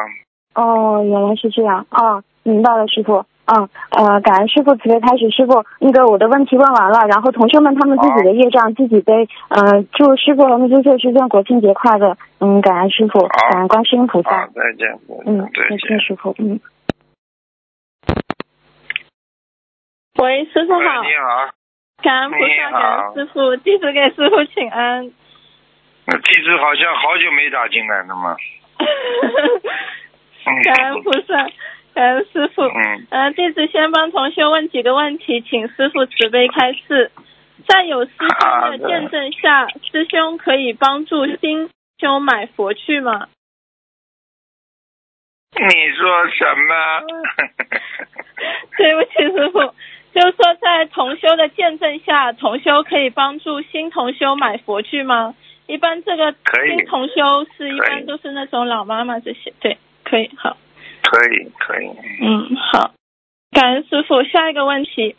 [0.55, 3.25] 哦，原来是这样，哦，明白了，师傅。
[3.45, 14.97] 嗯，呃，感恩师傅慈悲开始，师傅，那个我的问题问完了，然后同学们他们自己的业障自己背，呃，祝师傅和秘书处师尊国庆节快乐，嗯，感恩师傅，感恩观世音菩萨，，再见，
[15.27, 15.99] 嗯，再见，。
[15.99, 16.59] 师傅，嗯。
[20.17, 21.53] 喂，师傅好，你好，
[22.01, 25.11] 感恩菩你萨，好感恩师傅，弟子给师傅请安。
[26.07, 28.35] 那弟子好像好久没打进来了嘛。
[30.45, 31.49] 嗯感恩菩萨，
[31.93, 32.61] 感恩师傅。
[32.63, 37.11] 嗯，呃，弟子先帮同学问几个问题，请师傅慈悲开示。
[37.67, 43.27] 在有师兄的见证下，师兄可以帮助新兄买佛具吗？
[45.57, 45.67] 你
[45.97, 47.01] 说什么？
[48.77, 49.59] 对不起，师傅，
[50.13, 55.33] 就是说在同修的见证下，同修可以帮助新同修买佛具吗？
[55.65, 56.35] 一般这个
[56.67, 60.55] 新同修是一般都是那种老妈妈这些，对，可以，好，
[61.01, 61.87] 可以，可以。
[62.21, 62.93] 嗯，好，
[63.51, 64.23] 感恩师傅。
[64.23, 65.15] 下一个问题，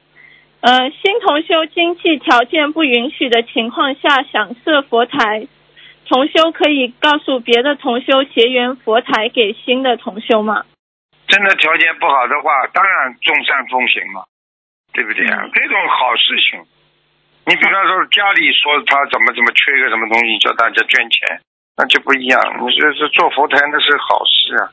[0.60, 5.46] 呃，新同修经济条件不允许的情况下想设佛台，
[6.08, 10.64] 同修可以告诉别的同修结缘佛台给新的同修吗？
[11.26, 14.22] 真的条件不好的话，当然众善奉行嘛，
[14.92, 15.42] 对不对啊？
[15.42, 16.62] 嗯这种好事情，
[17.46, 21.40] 你比方说家里说他怎么怎么缺个什么东西，叫大家捐钱，
[21.76, 22.40] 那就不一样。
[22.60, 24.72] 你说是做佛台那是好事啊。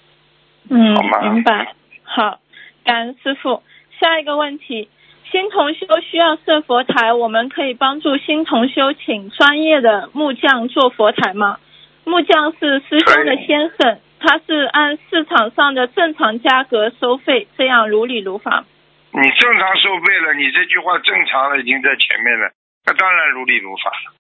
[0.69, 1.73] 嗯好吗，明白。
[2.03, 2.39] 好，
[2.85, 3.61] 感恩师傅。
[3.99, 4.89] 下一个问题，
[5.31, 11.59] 新同修需要设佛台，我们可以帮助新同修请专业的木匠做佛台吗？
[12.05, 18.65] 木匠是师兄的先生，他是按市场上的正常价格收费，这样如理如法。
[19.11, 22.51] 你正常收费了，你这句话正常了，已经在前面了，
[22.85, 24.13] 那当然如理如法了。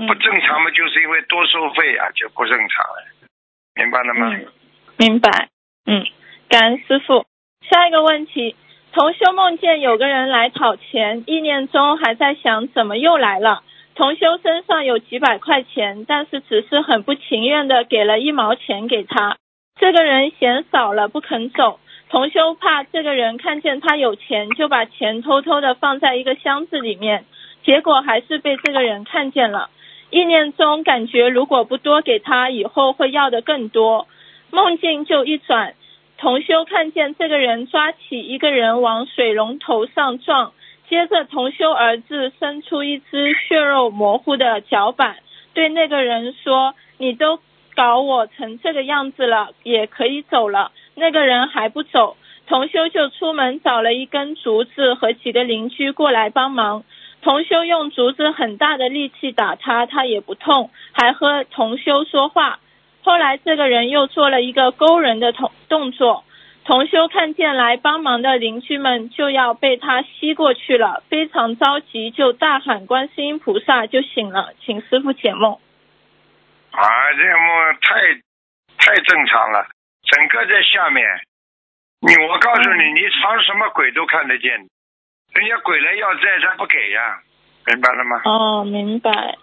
[0.00, 3.04] 嗯不正常嘛，就是因为多收费啊，就不正常了，
[3.74, 4.32] 明白了吗？
[4.32, 4.46] 嗯，
[4.96, 5.48] 明白。
[5.84, 6.06] 嗯，
[6.48, 7.26] 感恩师傅。
[7.68, 8.56] 下一个问题，
[8.92, 13.62] 同修梦见有个人来讨钱，意念中还在想怎么又来了。
[13.94, 19.36] 同修身上有几百块钱，但是只是很不情愿的给了一毛钱给他。
[19.78, 21.78] 这个人嫌少了不肯走，
[22.08, 27.26] 同修怕这个人看见他有钱，就把钱偷偷的放在一个箱子里面，
[27.62, 29.68] 结果还是被这个人看见了。
[30.10, 34.08] 意念中感觉如果不多给他，以后会要的更多。
[34.50, 35.74] 梦境就一转，
[36.18, 40.52] 同修看见这个人抓起一个人往水龙头上撞，
[40.88, 45.18] 接着同修儿子伸出一只血肉模糊的脚板，
[45.54, 47.38] 对那个人说：“你都
[47.76, 52.16] 搞我成这个样子了，也可以走了。”那个人还不走，
[52.48, 56.82] 同修就出门找了一根竹子和几个邻居过来帮忙。
[57.22, 62.58] 同修用竹子很大的力气打他，他也不痛，还和同修说话。
[63.02, 66.24] 后来这个人又做了一个勾人的同动作，
[66.64, 75.58] 同修看见来帮忙的邻居们就要被他吸过去了，非常着急，就大喊观世音菩萨，就醒了，请师傅解梦。
[76.72, 77.94] 啊，这梦太
[78.78, 79.66] 太正常了，
[80.04, 81.04] 整个在下面。
[82.00, 84.68] 你我告诉你，你藏什么鬼都看得见，
[85.34, 87.20] 人家鬼来要债，他不给呀，
[87.66, 88.20] 明白了吗？
[88.24, 89.36] 哦，明白。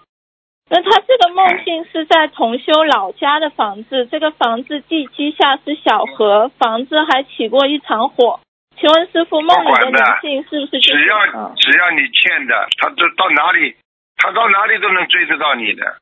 [0.69, 8.41] 那他这个梦境是在同修老家的房子，这个房子地基下是小河，房子还起过一场火。
[8.75, 10.99] 请问师傅，梦里的灵性是不是就是？
[10.99, 13.75] 只要嗯只要你欠的，他都到哪里，
[14.17, 15.97] 他到哪里都能追得到你的。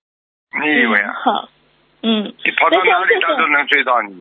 [0.59, 1.11] 你以为啊？
[1.11, 1.49] 嗯好，
[2.01, 4.19] 嗯你跑到哪里他都能追到你。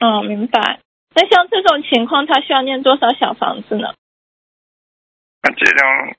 [0.00, 0.80] 嗯，明白。
[1.14, 3.92] 那像这种情况，他需要念多少小房子呢？
[5.42, 6.16] 那这种，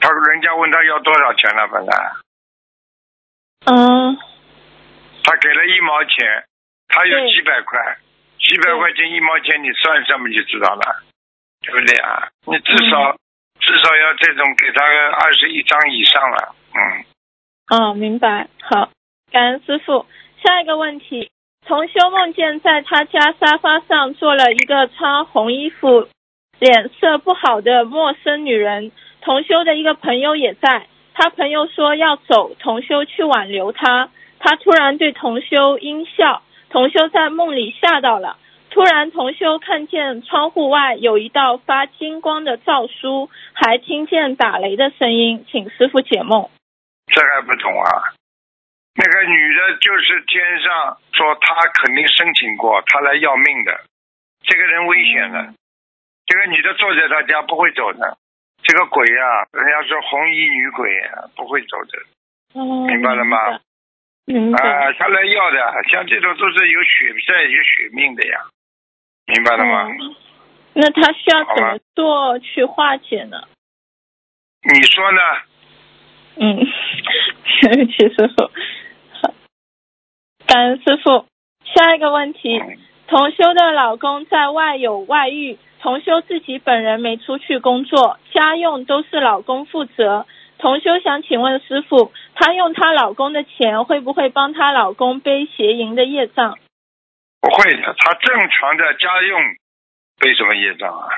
[0.00, 2.12] 他人家问他要多少钱了，本来
[3.66, 4.16] 嗯，
[5.22, 6.44] 他给了一毛钱，
[6.88, 7.98] 他有几百块，
[8.38, 11.02] 几百块钱一毛钱，你算一算不就知道了，
[11.60, 12.28] 对不对啊？
[12.46, 13.16] 你至少、
[13.60, 17.04] 至少要这种给他个二十一张以上了，嗯。
[17.68, 18.48] 哦，明白。
[18.60, 18.90] 好，
[19.30, 20.06] 感恩师傅。
[20.44, 21.30] 下一个问题，
[21.64, 26.08] 同修梦见在他家沙发上坐了一个穿红衣服、
[26.62, 30.86] 脸色不好的陌生女人，同修的一个朋友也在。
[31.12, 34.10] 他朋友说要走，同修去挽留他。
[34.38, 38.38] 他突然对同修阴笑，同修在梦里吓到了。
[38.70, 46.48] 突然，同修看见窗户外有一道发金光的诏书，还听见打雷的声音，请师傅解梦。
[47.08, 48.14] 这还不懂啊？
[48.94, 53.80] 那个女的就是天上说她肯定申请过，她来要命的。
[54.44, 55.54] 这个人危险的，
[56.26, 58.18] 这个女的坐在他家不会走的。
[58.62, 62.60] 这个鬼呀、人家说红衣女鬼啊，不会走的。
[62.60, 63.60] 哦，明白了吗？
[64.24, 64.68] 明白。
[64.68, 65.58] 啊，他来要的，
[65.90, 68.38] 像这种都是有血债、有血命的呀，
[69.26, 69.88] 明白了吗？
[69.88, 70.16] 嗯
[70.74, 73.42] 那他需要怎么做去化解呢？
[74.62, 75.20] 你说呢？
[76.36, 76.56] 嗯，
[77.60, 78.50] 对不起师傅。
[79.20, 79.34] 好，
[80.46, 81.26] 感恩师傅。
[81.74, 90.26] 下一个问题，嗯同修的老公在外有外遇，同修自己本人没出去工作，家用都是老公负责。
[90.58, 96.56] 同修想请问师傅，她用她老公的钱会不会帮她老公背邪淫的业障？
[97.40, 99.40] 不会的，她正常的家用
[100.20, 101.08] 背什么业障啊？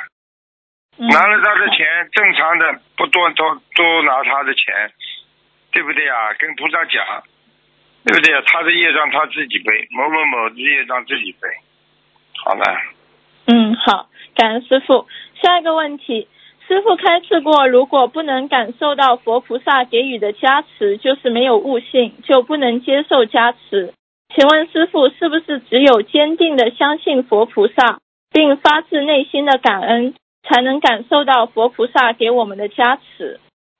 [0.96, 4.92] 嗯、拿了他的钱，正常的不多多多拿他的钱，
[5.72, 6.32] 对不对啊？
[6.38, 7.04] 跟菩萨讲，
[8.06, 8.40] 对不对啊？
[8.46, 11.48] 他的业障他自己背，某某某的业障自己背。
[12.44, 12.64] 好了，
[13.46, 15.06] 嗯，好，感恩师傅。
[15.42, 16.28] 下一个问题，
[16.66, 23.92] 师傅开示过，如果不能感受到佛菩萨给予的加持，就是没有悟性，就不能接受加持。
[24.34, 27.98] 请问师傅，是不是只有坚定的相信佛菩萨，
[28.32, 30.14] 并发自内心的感恩，
[30.48, 33.38] 才能感受到佛菩萨给我们的加持？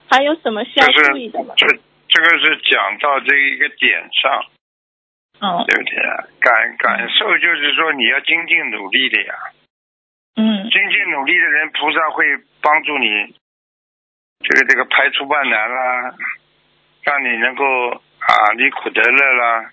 [0.09, 1.55] 还有什么需要注意的吗？
[1.57, 1.67] 这
[2.09, 4.45] 这个是讲到这一个点上，
[5.41, 6.25] 哦，对不对啊？
[6.41, 9.35] 感感受就是说你要精进努力的呀，
[10.37, 12.25] 嗯精进努力的人，菩萨会
[12.63, 13.35] 帮助你，
[14.41, 16.15] 这个这个排除万难啦，
[17.03, 19.71] 让你能够啊离苦得乐啦，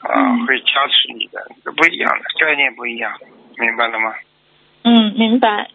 [0.00, 3.12] 啊、嗯会加持你的，这不一样的概念不一样，
[3.58, 4.14] 明白了吗？
[4.84, 5.68] 嗯，明白。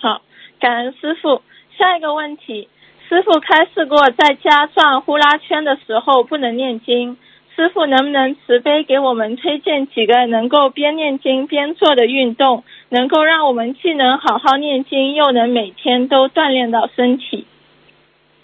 [0.00, 0.22] 好，
[0.60, 1.42] 感恩师傅。
[1.78, 2.68] 下一个问题，
[3.08, 7.16] 师傅开示过，在家转呼啦圈的时候不能念经。
[7.60, 17.46] 师傅能不能慈悲给我们推荐几个能够边念经边做的运动，能够让我们既能好好念经，又能每天都锻炼到身体？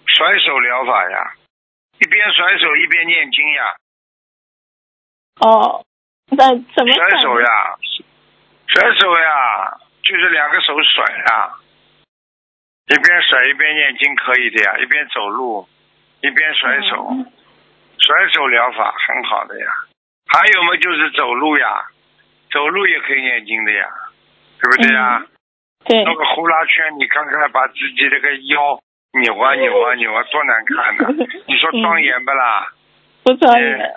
[0.04, 1.32] 甩手疗法呀，
[1.98, 3.76] 一边甩手一边念经呀，
[5.40, 5.82] 哦，
[6.36, 7.46] 那怎么甩转手呀，
[8.66, 11.54] 甩手呀，就是两个手甩呀，
[12.88, 15.66] 一边甩一边念经可以的呀，一边走路
[16.20, 17.08] 一边甩手。
[17.12, 17.32] 嗯
[17.98, 19.66] 甩手疗法很好的呀，
[20.26, 21.86] 还有嘛就是走路呀，
[22.50, 23.88] 走路也可以念经的呀，
[24.60, 25.26] 对不对呀？
[25.84, 28.80] 对，那个呼啦圈，你看看把自己这个腰
[29.20, 31.08] 扭啊扭啊扭啊，多难看呐、
[31.46, 32.72] 你说庄严不啦？
[33.24, 33.94] 不庄严。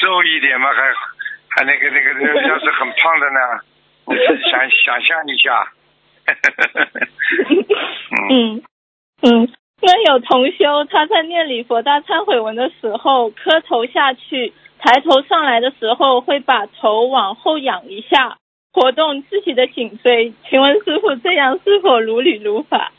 [0.00, 0.92] 瘦一点嘛，还
[1.48, 3.60] 还那个那个，那个 要是很胖的呢，
[4.06, 5.72] 你自己想想象一下。
[8.30, 8.62] 嗯，
[9.22, 9.22] 嗯。
[9.22, 9.48] 嗯，
[9.84, 18.36] 那有同修他在念礼佛大忏悔文的时候，磕头下去，抬头上来的时候会把头往后仰一下，
[18.72, 22.92] 活动自己的颈椎，请问师傅这样是否如理如法？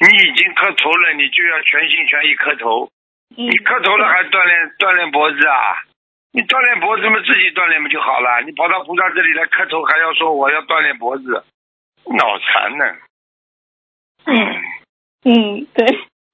[0.00, 2.88] 你已经磕头了，你就要全心全意磕头。
[3.36, 5.76] 嗯你磕头了还锻炼锻炼脖子啊？
[6.32, 8.40] 你锻炼脖子嘛，自己锻炼不就好了？
[8.46, 11.44] 你跑到菩萨这里来磕头，还要说我要锻炼脖子，
[12.06, 12.84] 脑残呢？
[14.24, 14.36] 嗯
[15.22, 15.86] 嗯，对，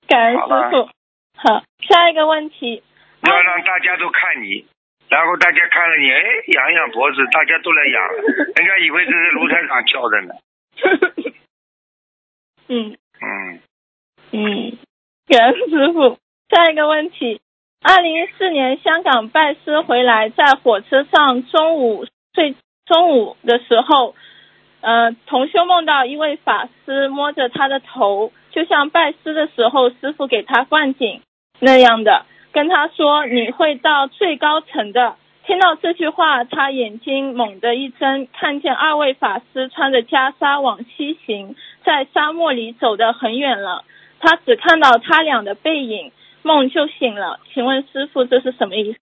[0.07, 0.89] 感恩师傅。
[1.37, 2.83] 好，下一个问题，
[3.23, 4.67] 要让大家都看你，
[5.09, 8.09] 然后大家看了你，哎，扬扬脖子，大家都来扬，
[8.57, 10.35] 人家以为这是卢台长教的呢。
[12.69, 13.61] 嗯嗯，
[14.33, 14.79] 嗯，
[15.29, 16.19] 感恩师傅。
[16.49, 17.41] 下一个问题，
[17.83, 22.55] 二零一四年香港拜师回来，在火车上中午睡
[22.87, 24.15] 中午的时候，
[24.81, 31.23] 呃，同修梦到一位法师摸着他的头，就像拜师的时候师傅给他灌顶
[31.61, 35.17] 那样的，跟他说你会到最高层的。
[35.45, 41.55] 听到这句话，他眼睛猛地一睁，看见二位法师穿着袈裟往西行，
[41.85, 43.85] 在沙漠里走得很远了。
[44.19, 46.11] 他只看到他俩的背影，
[46.43, 47.39] 梦就醒了。
[47.55, 48.99] 请问师傅，这是什么意思？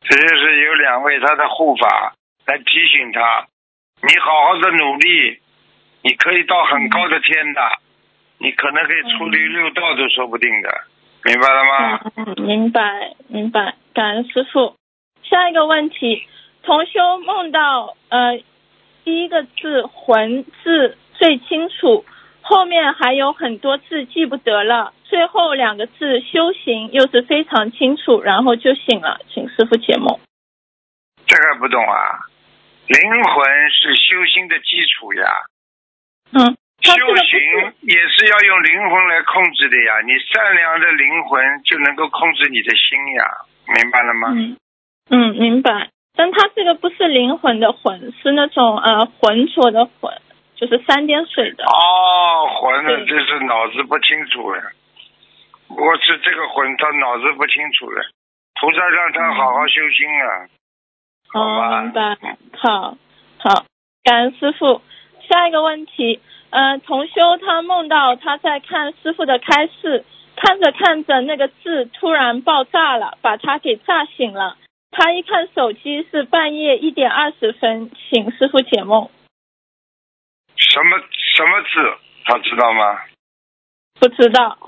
[0.00, 2.14] 这就是有两位他的护法
[2.46, 3.46] 来提醒他，
[4.02, 5.40] 你好好的努力，
[6.02, 7.60] 你可以到很高的天的，
[8.38, 10.68] 你可能可以出离六道都说不定的，
[11.24, 12.00] 明白了吗？
[12.16, 14.76] 嗯，明白明白，感恩师傅。
[15.22, 16.26] 下一个问题，
[16.62, 18.42] 同修梦到呃
[19.04, 22.04] 第一个字“魂”字最清楚，
[22.42, 30.20] 后面还有很多字记不得了，最后两个字“修行”又是非常清楚，然后就醒了，请师傅解梦。
[31.26, 32.20] 这个不懂啊，
[32.86, 35.24] 灵魂是修心的基础呀，
[36.32, 36.52] 嗯，
[36.82, 37.38] 修行
[37.80, 40.00] 也是要用灵魂来控制的呀。
[40.04, 43.24] 你善良的灵魂就能够控制你的心呀，
[43.74, 44.28] 明白了吗？
[44.34, 44.56] 嗯
[45.10, 45.88] 嗯，明白。
[46.16, 50.20] 但他这个不是灵魂的魂，是那种呃浑浊的浑，
[50.54, 51.64] 就是三点水的。
[51.64, 54.62] 哦，魂呢，对这是脑子不清楚了。
[55.68, 58.04] 我是这个魂，他脑子不清楚了。
[58.60, 60.46] 菩萨让他好好修心啊？
[61.34, 62.16] 哦，明白。
[62.56, 62.96] 好，
[63.38, 63.66] 好，
[64.02, 64.80] 感恩师傅。
[65.28, 66.20] 下一个问题，
[66.50, 70.04] 呃，同修他梦到他在看师傅的开示，
[70.36, 74.56] 看着看着那个字突然爆炸了，把他给炸醒了。
[74.90, 79.10] 他一看手机是半夜一点二十分，请师傅解梦。
[80.56, 81.00] 什么
[81.34, 83.00] 什么字，他知道吗？
[83.98, 84.58] 不知道。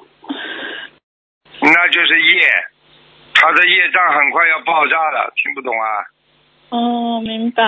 [1.60, 2.48] 那就是业，
[3.34, 6.15] 他的业障很快要爆炸了，听不懂啊？
[6.70, 7.62] 哦，明白。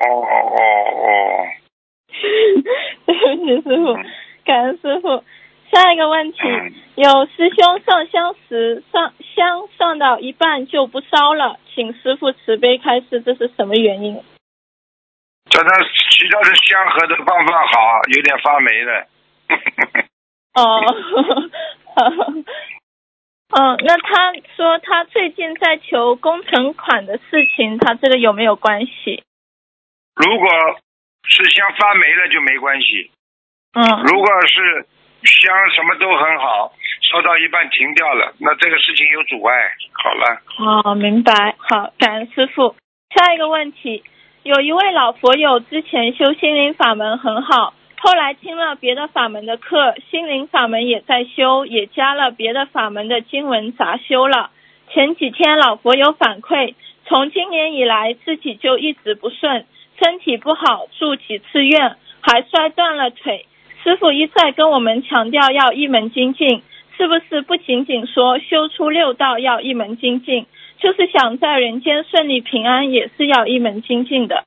[0.00, 0.58] 哦哦哦
[1.02, 1.46] 哦，
[3.06, 3.94] 对不起，师傅，
[4.44, 5.22] 感恩师傅。
[5.72, 6.38] 下一个问题，
[6.94, 14.22] 有师兄上香时上香上到一半就不烧了，请师傅慈悲开示，这是什么原因？
[15.50, 15.68] 叫他
[16.10, 19.06] 其他的香盒都放放好，有点发霉了。
[20.54, 20.80] 哦，
[23.56, 29.22] 嗯，那他说他最近在求工程款的事情，他这个有没有关系？
[30.16, 30.48] 如果
[31.28, 33.12] 是香发霉了就没关系，
[33.74, 34.86] 嗯如果是
[35.22, 36.72] 香什么都很好，
[37.10, 39.54] 烧到一半停掉了，那这个事情有阻碍。
[39.92, 40.42] 好了，
[40.90, 41.54] 哦，明白。
[41.58, 42.74] 好，感恩师傅。
[43.14, 44.02] 下一个问题，
[44.42, 47.72] 有一位老佛友之前修心灵法门很好，
[48.04, 54.50] 后来听了别的法门的课，心灵法门也在修，也加了别的法门的经文杂修了。
[54.92, 56.74] 前几天老佛有反馈，
[57.06, 59.64] 从今年以来自己就一直不顺，
[59.98, 63.46] 身体不好，住几次院，还摔断了腿。
[63.82, 66.62] 师傅一再跟我们强调要一门精进，
[66.98, 70.44] 是不是不仅仅说修出六道要一门精进，
[70.76, 74.44] 就是想在人间顺利平安，也是要一门精进的？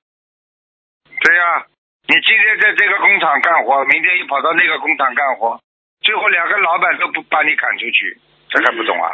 [1.25, 1.65] 对呀、
[2.07, 5.59] 你今天在这个工厂干活，明天又跑到那个工厂干活，
[6.01, 8.17] 最后两个老板都不把你赶出去，
[8.49, 9.11] 这还不懂啊？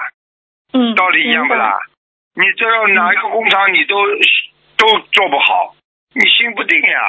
[0.73, 1.79] 嗯，道理一样不啦？
[2.35, 3.95] 你这要哪一个工厂你都
[4.77, 5.75] 都做不好，
[6.13, 6.99] 你心不定呀，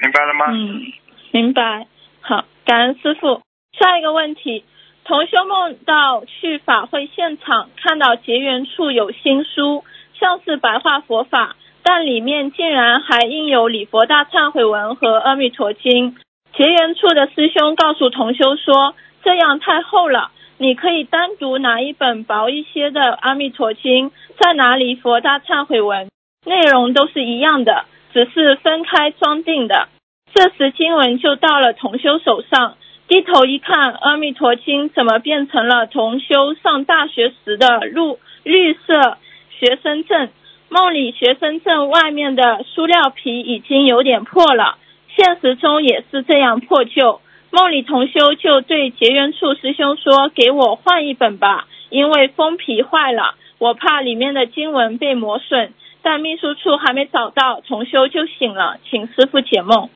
[0.00, 0.46] 明白了吗？
[0.50, 0.92] 嗯，
[1.32, 1.86] 明白。
[2.20, 3.42] 好，感恩师傅。
[3.72, 4.64] 下一个问题，
[5.04, 9.84] 同修梦到去法会现场，看到结缘处有新书，
[10.14, 16.16] 像是白话佛法，但里面竟然还印有礼佛大忏悔文和阿弥陀经。
[16.56, 20.30] 结缘处的师兄告诉同修说，这样太厚了。
[20.58, 26.10] 你可以单独拿一本薄一些的《阿弥陀经》，再拿礼佛大忏悔文，
[26.44, 29.88] 内容都是一样的，只是分开装订的。
[30.34, 32.76] 这时经文就到了同修手上，
[33.08, 39.16] 低头一看，《阿弥陀经》怎么变成了同修上大学时的绿绿色
[39.50, 40.28] 学生证？
[40.70, 44.78] 梦里学生证外面的塑料皮已经有点破了，
[45.08, 47.20] 现实中也是这样破旧。
[47.50, 59.90] 梦里同修就对结缘处师兄说：“给我换一本吧，因为封皮坏了，我怕里面的经文被磨损。”但秘书处还没找到，重修就醒了，请师傅解梦。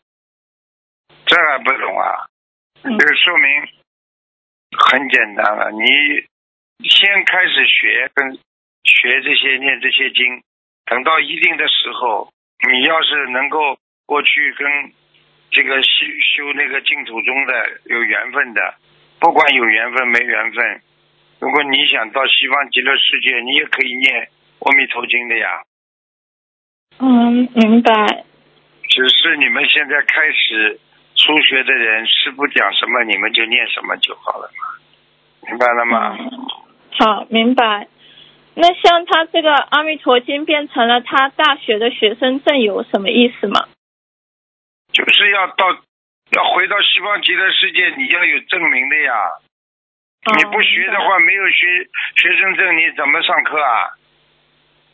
[1.24, 2.26] 这还不懂啊？
[2.82, 3.48] 嗯这个说明
[4.76, 5.86] 很简单了，你
[6.86, 8.34] 先开始学跟
[8.84, 10.42] 学这些念这些经，
[10.86, 12.28] 等到一定的时候，
[12.68, 14.92] 你要是能够过去跟
[15.50, 16.06] 这个修
[16.36, 18.74] 修那个净土宗的有缘分的，
[19.20, 20.80] 不管有缘分没缘分，
[21.40, 24.28] 如果你想到西方极乐世界，你也可以念
[24.60, 25.62] 阿弥陀经的呀。
[26.98, 28.24] 嗯，明白。
[28.90, 30.78] 只是你们现在开始
[31.16, 36.16] 初学的人，师傅讲什么你们就念什么就好了嘛，明白了吗？
[36.20, 36.30] 嗯
[36.96, 37.88] 好，明白。
[38.54, 43.66] 那像他这个《阿弥陀经》变成了他大学的学生证，有什么意思吗？
[44.92, 45.66] 就是要到
[46.32, 49.12] 要回到西方极乐世界，你要有证明的呀。
[50.38, 53.90] 你不学的话，没有学学生证，你怎么上课啊？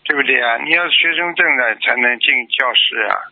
[0.05, 0.57] 对不对啊？
[0.65, 3.31] 你要学生证的才能进教室啊，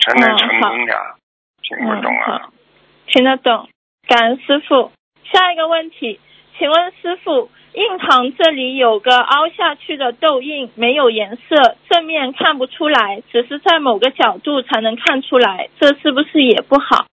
[0.00, 1.16] 才能成功呀。
[1.62, 2.42] 听不懂啊？
[2.44, 2.52] 嗯
[3.08, 3.70] 听得懂，
[4.08, 4.90] 感恩师傅。
[5.32, 6.20] 下一个问题，
[6.58, 17.06] 请问师傅，印堂这里有个凹下去的痘印，没有颜色，正面看不出来，只是在某个角度才能看出来，这是不是也不好？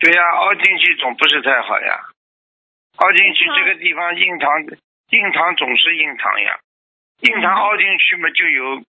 [0.00, 2.00] 对呀，凹进去总不是太好呀。
[2.96, 4.50] 凹进去这个地方，印堂
[5.10, 6.58] 印堂总是印堂呀，
[7.20, 8.82] 印堂凹进去嘛，就有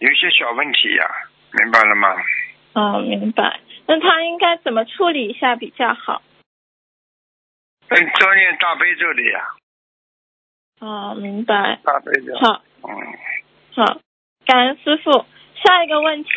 [0.00, 1.08] 有些小问题呀，
[1.52, 2.14] 明白了吗？
[2.74, 3.60] 哦，明白。
[3.86, 6.20] 那他应该怎么处理一下比较好？
[7.88, 9.40] 嗯，多念大悲咒的呀，
[10.80, 11.78] 哦，明白。
[11.82, 12.38] 大悲咒。
[12.38, 12.90] 好，嗯，
[13.74, 14.00] 好，
[14.44, 15.24] 感恩师傅。
[15.64, 16.30] 下一个问题，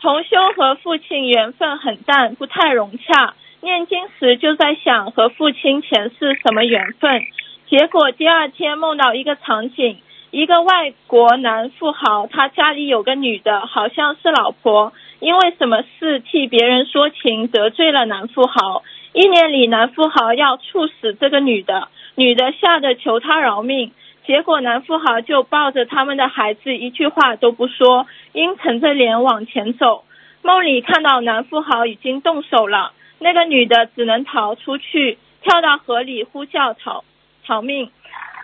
[0.00, 3.34] 同修和父亲缘分很淡，不太融洽。
[3.62, 7.22] 念经时就在想和父亲前世什么缘分，
[7.70, 18.82] 结果第二天梦到一个场景，一个外国男富豪，他家里有个女的，好像是老婆，因为什么事替别人说情，得罪了男富豪。
[19.14, 21.86] 一年里，男富豪要处死这个女的，
[22.16, 23.92] 女的吓得求他饶命。
[24.26, 30.02] 结果男富豪就抱着他们的孩子，一句话都不说，阴沉着脸往前走。
[30.42, 37.04] 梦里看到男富豪已经动手了，那个女的只能逃出去，跳到河里呼叫逃
[37.46, 37.90] 逃命。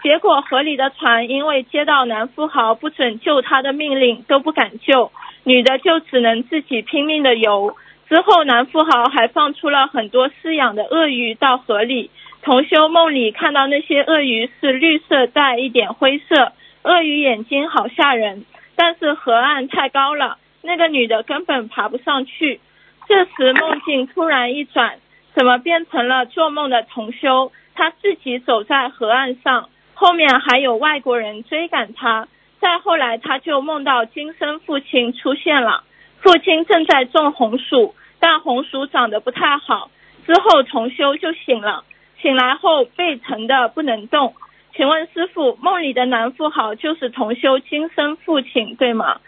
[0.05, 5.11] 结果河里的船因为接到男富豪不准救她的命令，都不敢救，
[5.43, 7.75] 女的就只能自己拼命的游。
[8.11, 12.11] 之后，男富豪还放出了很多饲养的鳄鱼到河里。
[12.43, 18.45] 同修梦里看到那些鳄鱼是绿色带一点灰色，鳄鱼眼睛好吓人。
[18.75, 22.59] 但是河岸太高了，那个女的根本爬不上去。
[23.07, 24.99] 这时梦境突然一转，
[25.37, 27.53] 怎么变成了做梦的同修？
[27.77, 32.27] 他自己走在河岸上，后面还有外国人追赶他。
[32.61, 35.85] 再后来，他就梦到今生父亲出现了，
[36.19, 39.91] 父亲正在种红薯，但红薯长得不太好。
[40.27, 41.85] 之后重修就醒了。
[42.23, 44.35] 醒来后背疼的不能动，
[44.77, 49.21] 请问师傅，梦里的男富豪就是同修今生父亲，对吗？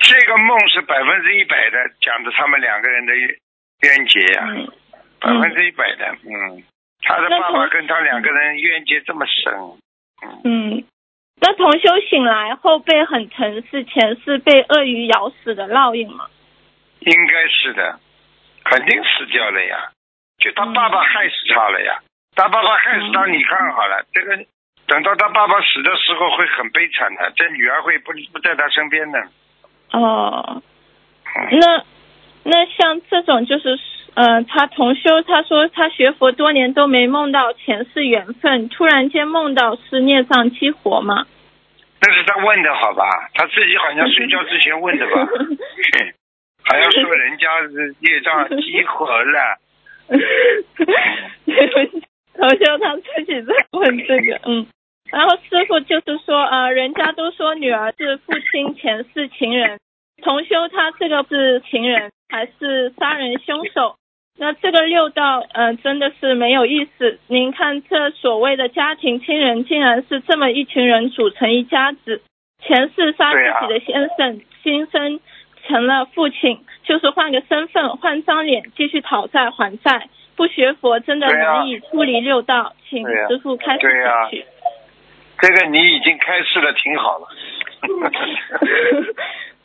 [0.00, 4.68] 这个梦是百分之一百的讲的他们两个人的冤结呀、嗯
[5.20, 6.62] 百分之一百的，嗯，
[7.00, 9.52] 他的爸爸跟他两个人冤结这么深，
[10.22, 10.84] 嗯，嗯，
[11.40, 16.26] 那同修醒来后背很疼，是前世被鳄鱼咬死的烙印吗？
[17.04, 17.98] 应该是的，
[18.64, 19.90] 肯定死掉了呀，
[20.38, 22.00] 就他爸爸害死他了呀，
[22.34, 23.32] 他爸爸害死他，嗯。
[23.32, 24.36] 你看好了，这个
[24.86, 29.18] 等到他爸爸死的时候会很悲惨的，这女儿会不不在他身边的，
[29.92, 30.62] 哦，
[31.36, 31.84] 嗯，那
[32.44, 33.78] 那像这种就是，
[34.14, 41.26] 呃，他同修他说他学佛多年都没梦到前世缘分，突然间梦到是孽障激活吗？
[42.00, 43.04] 那是他问的好吧，
[43.34, 45.26] 他自己好像睡觉之前问的吧，
[46.64, 49.58] 还要说人家是业障激活了。
[52.36, 54.66] 同修他自己在问这个，嗯，
[55.10, 59.78] 然后师傅就是说，呃，人家都说女儿是父亲前世情人，
[60.22, 63.96] 同修他这个是情人还是杀人凶手？
[64.36, 67.20] 那这个六道，呃，真的是没有意思。
[67.28, 72.20] 您看，这所谓的家庭亲人，竟然是这么一群人组成一家子。
[72.60, 75.20] 前世杀自己的先生，今生
[75.66, 80.08] 成了父亲，就是换个身份，换张脸，继续讨债还债。
[80.36, 84.46] 不学佛真的难以出离六道，请师傅开始对啊解去。
[85.38, 87.28] 这个你已经开示的挺好了。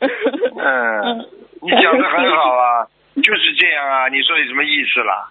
[0.62, 1.26] 嗯，
[1.60, 2.86] 你讲的很好啊，
[3.20, 5.28] 就是这样啊，你说有什么意思啦？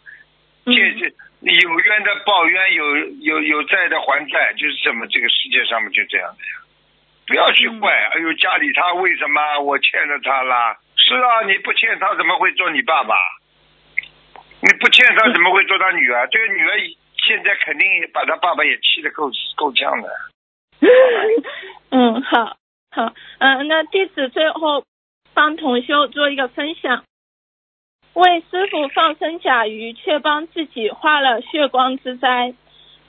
[0.65, 1.09] 嗯这这
[1.41, 6.59] 有冤的报冤，有有有债的还债，就是这么这个世界上面就这样的呀。
[7.30, 10.76] 不要去怪，哎呦，家里他为什么我欠了他啦？
[10.97, 13.15] 是啊，你不欠他怎么会做你爸爸？
[14.61, 16.27] 你不欠他怎么会做他女儿？
[16.27, 16.72] 这个女儿
[17.27, 20.10] 现在肯定把他爸爸也气得够够呛的。
[21.91, 22.57] 嗯，好，
[22.91, 24.84] 好，嗯、那弟子最后
[25.35, 27.03] 帮同修做一个分享，
[28.14, 32.56] 为师傅放生甲鱼，却帮自己化了血光之灾。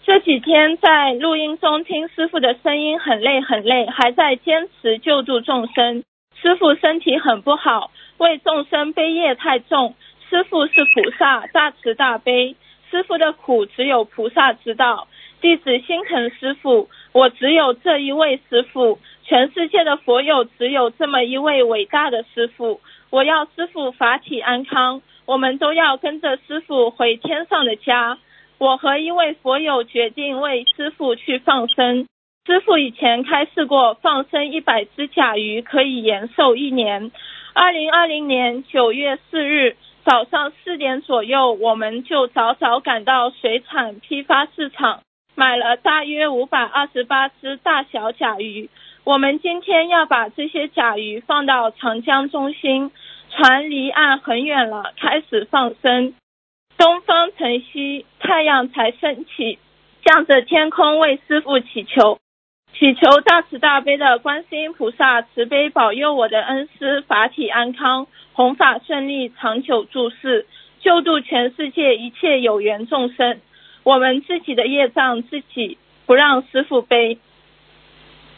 [0.02, 6.02] 这几天在录音中听师傅的声音很累很累，还在坚持救助众生。
[6.40, 9.94] 师傅身体很不好，为众生悲业太重。
[10.28, 12.56] 师傅是菩萨，大慈大悲，
[12.90, 15.06] 师傅的苦只有菩萨知道。
[15.42, 22.80] 弟子心疼师傅，我只有这一位师傅，全世界的佛友只有这么一位伟大的师傅。
[23.10, 28.18] 我要师傅法体安康，我们都要跟着师傅回天上的家。
[28.60, 32.06] 我和一位佛友决定为师傅去放生。
[32.44, 37.10] 师傅以前开示过，放生一百只甲鱼可以延寿一年。
[37.54, 45.00] 二零二零年九月四日早上四点左右，我们就早早赶到水产批发市场，
[45.34, 48.68] 买了大约五百二十八只大小甲鱼。
[49.04, 52.90] 我们今天要把这些甲鱼放到长江中心，
[53.30, 56.12] 船离岸很远了，开始放生。
[56.80, 59.58] 东方晨曦，太阳才升起，
[60.02, 62.18] 向着天空为师傅祈求，
[62.72, 70.46] 祈求大慈大悲的观世音菩萨慈悲保佑我的恩师法体安康，弘法顺利，长久住世，
[70.80, 73.42] 救度全世界一切有缘众生。
[73.82, 75.76] 我们自己的业障自己
[76.06, 77.18] 不让师傅背。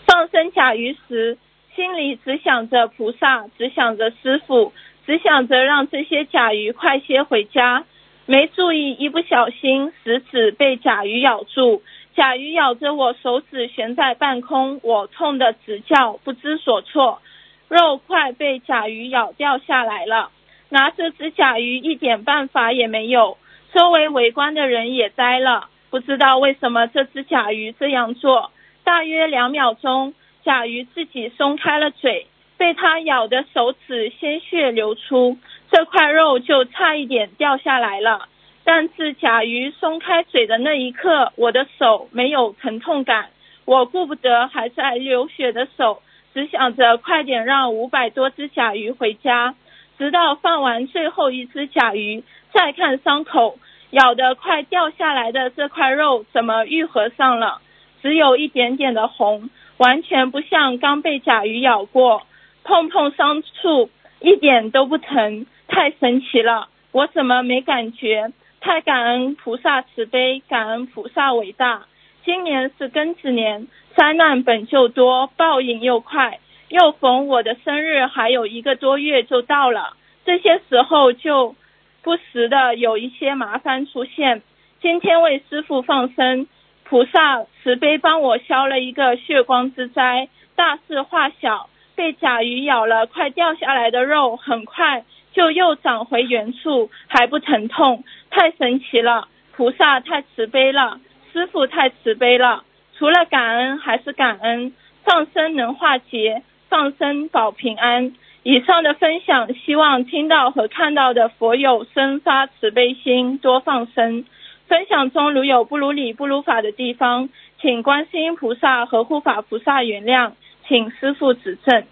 [0.05, 1.39] 放生甲鱼时，
[1.77, 4.73] 心里只想着菩萨，只想着师傅，
[5.07, 7.85] 只想着让这些甲鱼快些回家。
[8.27, 11.83] 没注意，一不小心食指被甲鱼咬住，
[12.15, 17.21] 甲鱼咬着我手指悬在半空，我痛得直叫，不知所措。
[17.69, 20.31] 肉快被甲鱼咬掉下来了，
[20.69, 23.39] 拿这只甲鱼一点办法也没有。
[23.75, 28.53] 周围围观的人也呆了，不知道为什么这只甲鱼这样做。
[28.85, 32.27] 大约两秒钟，甲鱼自己松开了嘴，
[32.57, 35.39] 被它咬的手指鲜血流出，
[35.73, 38.29] 这块肉就差一点掉下来了。
[38.63, 43.31] 但是甲鱼松开嘴的那一刻，我的手没有疼痛感，
[43.65, 46.03] 我顾不得还在流血的手，
[46.35, 49.55] 只想着快点让五百多只甲鱼回家。
[49.99, 52.23] 直到放完最后一只甲鱼，
[52.53, 53.59] 再看伤口，
[53.91, 57.61] 咬得快掉下来的这块肉怎么愈合上了？
[58.03, 62.27] 只有一点点的红，完全不像刚被甲鱼咬过。
[62.65, 63.91] 碰碰伤处
[64.23, 66.69] 一点都不疼，太神奇了！
[66.93, 68.33] 我怎么没感觉？
[68.61, 71.87] 太感恩菩萨慈悲，感恩菩萨伟大。
[72.25, 73.67] 今年是庚子年，
[73.97, 76.39] 灾难本就多，报应又快，
[76.69, 81.57] 又逢我的生日还有一个多月就到了，这些时候就
[82.03, 84.43] 不时的有一些麻烦出现。
[84.81, 86.47] 今天为师傅放生。
[86.85, 99.29] 菩萨慈悲帮我消了一个血光之灾，大事化小，被甲鱼咬了，快掉下来的肉，很快就又长回原处，还不疼痛，太神奇了！
[99.55, 100.99] 菩萨太慈悲了，
[101.33, 102.65] 师傅太慈悲了，
[102.97, 104.73] 除了感恩还是感恩，
[105.05, 108.15] 放生能化劫，放生保平安。
[108.45, 114.25] 以上的分享，希望听到和看到的佛友生发慈悲心，多放生。
[114.69, 117.29] 分享中如有不如理不如法的地方，
[117.61, 120.33] 请观世音菩萨和护法菩萨原谅，
[120.73, 121.85] 请师傅指正。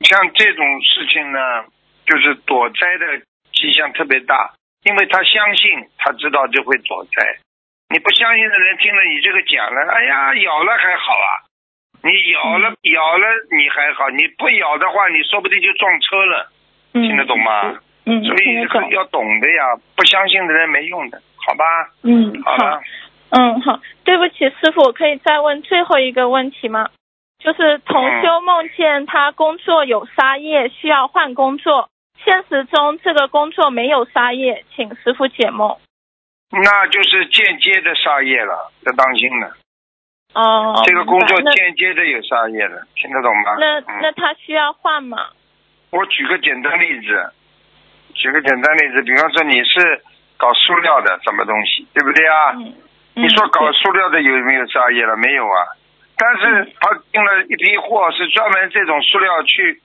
[0.00, 1.38] 像这种事情呢，
[2.04, 3.22] 就是躲灾的
[3.52, 4.52] 迹象特别大，
[4.82, 7.38] 因为他相信，他知道就会躲灾。
[7.90, 11.30] 你不相信的人听了你这个讲了，哎呀，咬了还好啊，
[12.02, 16.50] 你咬了、咬了你还好，你不咬的话，你说不定就撞车了，
[16.94, 17.78] 嗯听得懂吗？
[18.06, 18.54] 嗯，所以。
[18.90, 21.64] 要懂的呀，不相信的人没用的，好吧？
[22.02, 22.56] 嗯，好
[23.30, 23.80] 嗯，好。
[24.02, 26.90] 对不起，师傅，我可以再问最后一个问题吗？
[27.44, 31.90] 就是同修梦见他工作有杀业，需要换工作，
[32.24, 35.76] 现实中这个工作没有杀业，请师傅解梦。
[36.50, 39.52] 那就是间接的杀业了，要当心了。
[40.32, 43.56] 哦，这个工作间接的有杀业了，听得懂吗？
[43.60, 45.18] 那那嗯那他需要换吗？
[45.90, 47.30] 我举个简单例子，
[48.14, 50.02] 举个简单例子，比方说你是
[50.38, 52.52] 搞塑料的什么东西，对不对啊？
[52.54, 52.72] 嗯，
[53.12, 55.14] 你说搞嗯塑料的有没有杀业了？
[55.18, 55.60] 没有啊。
[56.16, 59.82] 但是他进了一批货，是专门这种塑料去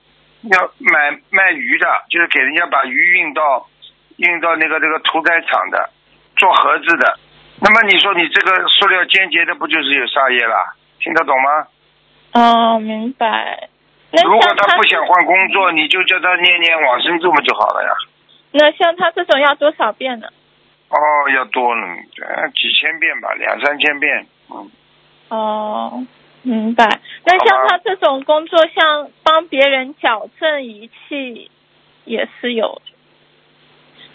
[0.50, 3.68] 要买卖鱼的，就是给人家把鱼运到
[4.16, 5.90] 运到那个这个屠宰场的，
[6.36, 7.18] 做盒子的。
[7.60, 10.76] 那么你说你这个塑料间接的不就是有杀业了？
[11.00, 11.66] 听得懂吗？
[12.32, 13.68] 哦，明白。
[14.12, 17.90] 那如果他不想换工作，你就叫他念念往生咒嘛就好了呀。
[18.52, 20.28] 那像他这种要多少遍呢？
[20.88, 20.96] 哦，
[21.34, 24.26] 要多了，呃几千遍吧，两三千遍。
[24.50, 24.70] 嗯，
[25.28, 26.04] 哦，
[26.42, 27.00] 明白。
[27.24, 31.50] 那像他这种工作，像帮别人矫正仪器，
[32.04, 32.80] 也是有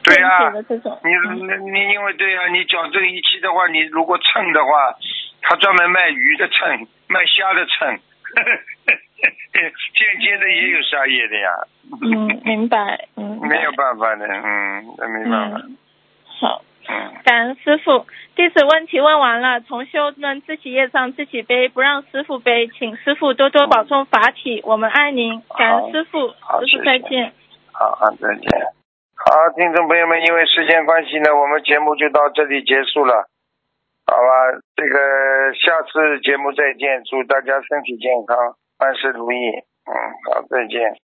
[0.03, 0.99] 对呀、见解的这种。
[1.03, 4.69] 你嗯你你因为对呀、你矫正仪器的话，你如果称的话，
[5.41, 7.99] 他专门卖鱼的称，卖虾的称，
[9.95, 11.49] 间接的也有杀业的呀。
[12.01, 13.07] 嗯，明白。
[13.15, 15.77] 嗯，没有办法的，嗯，那没办法，嗯，
[16.39, 16.61] 好。
[16.87, 18.05] 嗯，感恩师傅，
[18.35, 27.33] 弟子问题问完了，同修们自己业障自己背，不让师傅背，请师傅多多保重法体，我们爱您，感恩师傅，师傅再见。
[27.73, 28.49] 好好，再见。
[29.17, 33.27] 好，听众朋友们，因为时间关系呢，我们节目就到这里结束了，
[34.05, 34.61] 好吧？
[34.75, 38.37] 这个下次节目再见，祝大家身体健康，
[38.77, 39.49] 万事如意。
[39.87, 39.93] 嗯，
[40.31, 41.04] 好，再见。